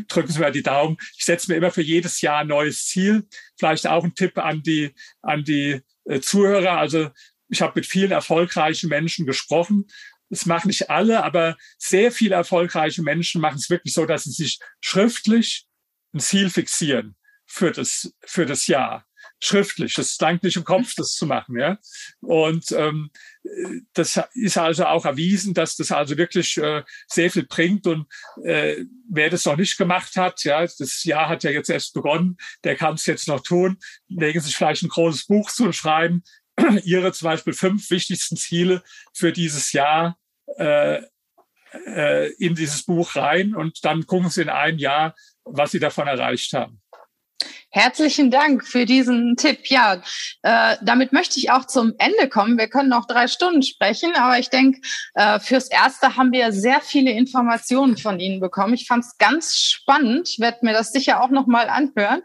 drücken 0.06 0.30
Sie 0.30 0.38
mir 0.38 0.52
die 0.52 0.62
Daumen. 0.62 0.96
Ich 1.18 1.24
setze 1.24 1.50
mir 1.50 1.56
immer 1.56 1.72
für 1.72 1.82
jedes 1.82 2.20
Jahr 2.20 2.42
ein 2.42 2.46
neues 2.46 2.86
Ziel. 2.86 3.26
Vielleicht 3.58 3.88
auch 3.88 4.04
ein 4.04 4.14
Tipp 4.14 4.38
an 4.38 4.62
die, 4.62 4.94
an 5.22 5.42
die 5.42 5.80
äh, 6.04 6.20
Zuhörer. 6.20 6.78
Also 6.78 7.10
ich 7.48 7.60
habe 7.60 7.72
mit 7.74 7.86
vielen 7.86 8.12
erfolgreichen 8.12 8.88
Menschen 8.88 9.26
gesprochen 9.26 9.86
das 10.34 10.46
machen 10.46 10.68
nicht 10.68 10.90
alle, 10.90 11.22
aber 11.22 11.56
sehr 11.78 12.10
viele 12.10 12.34
erfolgreiche 12.34 13.02
Menschen 13.02 13.40
machen 13.40 13.58
es 13.58 13.70
wirklich 13.70 13.94
so, 13.94 14.04
dass 14.04 14.24
sie 14.24 14.32
sich 14.32 14.58
schriftlich 14.80 15.66
ein 16.12 16.20
Ziel 16.20 16.50
fixieren 16.50 17.16
für 17.46 17.70
das, 17.70 18.12
für 18.24 18.46
das 18.46 18.66
Jahr. 18.66 19.06
Schriftlich. 19.40 19.94
Das 19.94 20.18
langt 20.20 20.42
nicht 20.42 20.56
im 20.56 20.64
Kopf, 20.64 20.94
das 20.96 21.12
zu 21.12 21.26
machen, 21.26 21.58
ja. 21.58 21.78
Und 22.20 22.72
ähm, 22.72 23.10
das 23.92 24.18
ist 24.32 24.56
also 24.56 24.86
auch 24.86 25.04
erwiesen, 25.04 25.54
dass 25.54 25.76
das 25.76 25.92
also 25.92 26.16
wirklich 26.16 26.56
äh, 26.56 26.82
sehr 27.08 27.30
viel 27.30 27.44
bringt. 27.44 27.86
Und 27.86 28.06
äh, 28.42 28.84
wer 29.10 29.30
das 29.30 29.44
noch 29.44 29.56
nicht 29.56 29.76
gemacht 29.76 30.16
hat, 30.16 30.44
ja, 30.44 30.62
das 30.62 31.04
Jahr 31.04 31.28
hat 31.28 31.44
ja 31.44 31.50
jetzt 31.50 31.68
erst 31.68 31.94
begonnen, 31.94 32.38
der 32.64 32.76
kann 32.76 32.94
es 32.94 33.06
jetzt 33.06 33.28
noch 33.28 33.40
tun. 33.40 33.78
Legen 34.08 34.40
sich 34.40 34.56
vielleicht 34.56 34.82
ein 34.82 34.88
großes 34.88 35.26
Buch 35.26 35.50
zu 35.50 35.64
und 35.64 35.74
schreiben 35.74 36.22
Ihre 36.84 37.12
zum 37.12 37.26
Beispiel 37.26 37.52
fünf 37.52 37.90
wichtigsten 37.90 38.36
Ziele 38.36 38.82
für 39.12 39.32
dieses 39.32 39.72
Jahr 39.72 40.16
äh, 40.56 41.02
äh, 41.86 42.32
in 42.34 42.54
dieses 42.54 42.84
Buch 42.84 43.16
rein 43.16 43.54
und 43.54 43.84
dann 43.84 44.06
gucken 44.06 44.30
Sie 44.30 44.42
in 44.42 44.48
einem 44.48 44.78
Jahr, 44.78 45.14
was 45.44 45.72
Sie 45.72 45.80
davon 45.80 46.06
erreicht 46.06 46.52
haben. 46.52 46.80
Herzlichen 47.74 48.30
Dank 48.30 48.64
für 48.64 48.86
diesen 48.86 49.34
Tipp. 49.36 49.66
Ja, 49.66 50.00
äh, 50.42 50.76
damit 50.82 51.12
möchte 51.12 51.40
ich 51.40 51.50
auch 51.50 51.64
zum 51.64 51.94
Ende 51.98 52.28
kommen. 52.28 52.56
Wir 52.56 52.68
können 52.68 52.88
noch 52.88 53.04
drei 53.04 53.26
Stunden 53.26 53.64
sprechen, 53.64 54.12
aber 54.14 54.38
ich 54.38 54.48
denke, 54.48 54.80
äh, 55.14 55.40
fürs 55.40 55.68
Erste 55.68 56.16
haben 56.16 56.30
wir 56.30 56.52
sehr 56.52 56.80
viele 56.80 57.10
Informationen 57.10 57.96
von 57.96 58.20
Ihnen 58.20 58.38
bekommen. 58.38 58.74
Ich 58.74 58.86
fand 58.86 59.02
es 59.02 59.18
ganz 59.18 59.56
spannend. 59.56 60.28
Ich 60.28 60.38
werde 60.38 60.58
mir 60.62 60.72
das 60.72 60.92
sicher 60.92 61.20
auch 61.20 61.30
noch 61.30 61.48
mal 61.48 61.68
anhören. 61.68 62.22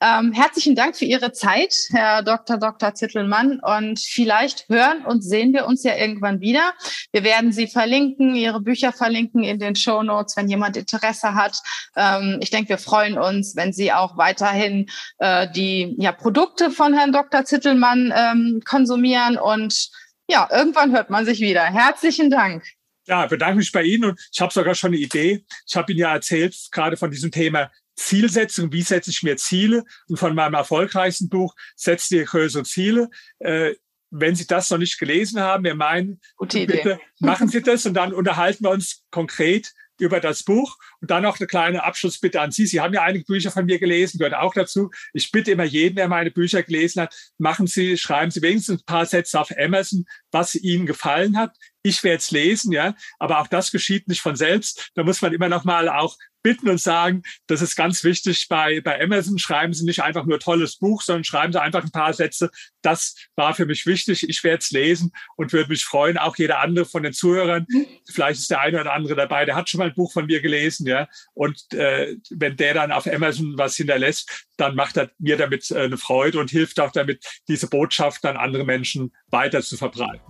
Ähm, 0.00 0.32
herzlichen 0.32 0.74
Dank 0.74 0.96
für 0.96 1.04
Ihre 1.04 1.30
Zeit, 1.30 1.76
Herr 1.90 2.24
Dr. 2.24 2.58
Dr. 2.58 2.92
Zittelmann. 2.92 3.60
Und 3.60 4.00
vielleicht 4.00 4.68
hören 4.68 5.04
und 5.04 5.22
sehen 5.22 5.52
wir 5.52 5.66
uns 5.66 5.84
ja 5.84 5.96
irgendwann 5.96 6.40
wieder. 6.40 6.74
Wir 7.12 7.22
werden 7.22 7.52
Sie 7.52 7.68
verlinken, 7.68 8.34
Ihre 8.34 8.60
Bücher 8.60 8.92
verlinken 8.92 9.44
in 9.44 9.60
den 9.60 9.76
Show 9.76 10.02
Notes, 10.02 10.36
wenn 10.36 10.48
jemand 10.48 10.76
Interesse 10.76 11.36
hat. 11.36 11.56
Ähm, 11.94 12.38
ich 12.42 12.50
denke, 12.50 12.70
wir 12.70 12.78
freuen 12.78 13.16
uns, 13.16 13.54
wenn 13.54 13.72
Sie 13.72 13.92
auch 13.92 14.16
weiterhin 14.48 14.88
äh, 15.18 15.50
die 15.50 15.94
ja, 15.98 16.12
Produkte 16.12 16.70
von 16.70 16.94
Herrn 16.94 17.12
Dr. 17.12 17.44
Zittelmann 17.44 18.12
ähm, 18.14 18.62
konsumieren. 18.64 19.36
Und 19.36 19.90
ja, 20.28 20.48
irgendwann 20.52 20.92
hört 20.92 21.10
man 21.10 21.24
sich 21.24 21.40
wieder. 21.40 21.64
Herzlichen 21.64 22.30
Dank. 22.30 22.64
Ja, 23.06 23.26
bedanke 23.26 23.56
mich 23.56 23.72
bei 23.72 23.84
Ihnen 23.84 24.10
und 24.10 24.20
ich 24.32 24.40
habe 24.40 24.52
sogar 24.52 24.74
schon 24.74 24.88
eine 24.88 24.98
Idee. 24.98 25.44
Ich 25.66 25.76
habe 25.76 25.92
Ihnen 25.92 26.00
ja 26.00 26.12
erzählt, 26.12 26.54
gerade 26.70 26.96
von 26.96 27.10
diesem 27.10 27.30
Thema 27.30 27.70
Zielsetzung, 27.96 28.70
wie 28.72 28.82
setze 28.82 29.10
ich 29.10 29.22
mir 29.22 29.36
Ziele 29.36 29.84
und 30.08 30.18
von 30.18 30.34
meinem 30.34 30.54
erfolgreichsten 30.54 31.28
Buch 31.28 31.54
Setzt 31.74 32.10
dir 32.10 32.24
größere 32.24 32.64
Ziele. 32.64 33.08
Äh, 33.38 33.74
wenn 34.10 34.34
Sie 34.34 34.46
das 34.46 34.70
noch 34.70 34.78
nicht 34.78 34.98
gelesen 34.98 35.40
haben, 35.40 35.64
wir 35.64 35.74
meinen, 35.74 36.20
bitte 36.38 36.98
machen 37.18 37.48
Sie 37.48 37.60
das 37.60 37.84
und 37.84 37.94
dann 37.94 38.14
unterhalten 38.14 38.64
wir 38.64 38.70
uns 38.70 39.04
konkret 39.10 39.72
über 40.00 40.20
das 40.20 40.42
Buch. 40.42 40.76
Und 41.00 41.10
dann 41.10 41.22
noch 41.22 41.38
eine 41.38 41.46
kleine 41.46 41.84
Abschlussbitte 41.84 42.40
an 42.40 42.50
Sie. 42.50 42.66
Sie 42.66 42.80
haben 42.80 42.94
ja 42.94 43.02
einige 43.02 43.24
Bücher 43.24 43.50
von 43.50 43.64
mir 43.64 43.78
gelesen, 43.78 44.18
gehört 44.18 44.34
auch 44.34 44.54
dazu. 44.54 44.90
Ich 45.12 45.30
bitte 45.30 45.50
immer 45.50 45.64
jeden, 45.64 45.96
der 45.96 46.08
meine 46.08 46.30
Bücher 46.30 46.62
gelesen 46.62 47.02
hat, 47.02 47.14
machen 47.38 47.66
Sie, 47.66 47.96
schreiben 47.96 48.30
Sie 48.30 48.42
wenigstens 48.42 48.80
ein 48.80 48.86
paar 48.86 49.06
Sätze 49.06 49.40
auf 49.40 49.50
Amazon, 49.58 50.04
was 50.30 50.54
Ihnen 50.54 50.86
gefallen 50.86 51.36
hat. 51.36 51.56
Ich 51.82 52.02
werde 52.04 52.18
es 52.18 52.30
lesen, 52.30 52.72
ja, 52.72 52.94
aber 53.18 53.40
auch 53.40 53.46
das 53.46 53.70
geschieht 53.70 54.08
nicht 54.08 54.20
von 54.20 54.36
selbst. 54.36 54.90
Da 54.94 55.04
muss 55.04 55.22
man 55.22 55.32
immer 55.32 55.48
noch 55.48 55.64
mal 55.64 55.88
auch 55.88 56.16
bitten 56.42 56.68
und 56.68 56.80
sagen, 56.80 57.22
das 57.46 57.62
ist 57.62 57.76
ganz 57.76 58.04
wichtig 58.04 58.46
bei, 58.48 58.80
bei 58.80 59.00
Amazon. 59.02 59.38
Schreiben 59.38 59.72
Sie 59.72 59.84
nicht 59.84 60.02
einfach 60.02 60.24
nur 60.24 60.38
tolles 60.38 60.76
Buch, 60.76 61.02
sondern 61.02 61.24
schreiben 61.24 61.52
Sie 61.52 61.60
einfach 61.60 61.82
ein 61.82 61.90
paar 61.90 62.12
Sätze. 62.12 62.50
Das 62.82 63.14
war 63.36 63.54
für 63.54 63.66
mich 63.66 63.86
wichtig. 63.86 64.28
Ich 64.28 64.42
werde 64.44 64.58
es 64.58 64.70
lesen 64.70 65.12
und 65.36 65.52
würde 65.52 65.70
mich 65.70 65.84
freuen, 65.84 66.18
auch 66.18 66.36
jeder 66.36 66.60
andere 66.60 66.84
von 66.84 67.02
den 67.02 67.12
Zuhörern. 67.12 67.66
Vielleicht 68.10 68.40
ist 68.40 68.50
der 68.50 68.60
eine 68.60 68.80
oder 68.80 68.92
andere 68.92 69.14
dabei, 69.14 69.44
der 69.44 69.56
hat 69.56 69.68
schon 69.68 69.78
mal 69.78 69.88
ein 69.88 69.94
Buch 69.94 70.12
von 70.12 70.26
mir 70.26 70.40
gelesen, 70.40 70.86
ja. 70.86 71.08
Und 71.34 71.72
äh, 71.74 72.16
wenn 72.30 72.56
der 72.56 72.74
dann 72.74 72.92
auf 72.92 73.06
Amazon 73.06 73.54
was 73.56 73.76
hinterlässt, 73.76 74.46
dann 74.58 74.74
macht 74.74 74.96
er 74.96 75.10
mir 75.18 75.36
damit 75.36 75.70
äh, 75.70 75.80
eine 75.80 75.96
Freude 75.96 76.38
und 76.38 76.50
hilft 76.50 76.80
auch 76.80 76.92
damit, 76.92 77.24
diese 77.48 77.68
Botschaft 77.68 78.24
an 78.24 78.36
andere 78.36 78.64
Menschen 78.64 79.14
weiter 79.30 79.62
zu 79.62 79.76
verbreiten. 79.76 80.20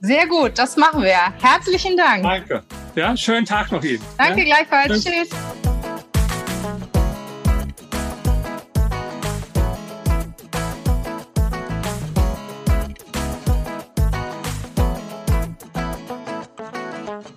Sehr 0.00 0.26
gut, 0.26 0.58
das 0.58 0.76
machen 0.76 1.02
wir. 1.02 1.32
Herzlichen 1.40 1.96
Dank. 1.96 2.24
Danke. 2.24 2.64
Ja, 2.96 3.16
schönen 3.16 3.46
Tag 3.46 3.70
noch 3.70 3.84
Ihnen. 3.84 4.02
Danke 4.18 4.40
ja? 4.40 4.56
gleichfalls. 4.56 5.04
Tschüss. 5.04 5.28
Tschüss. 5.30 5.71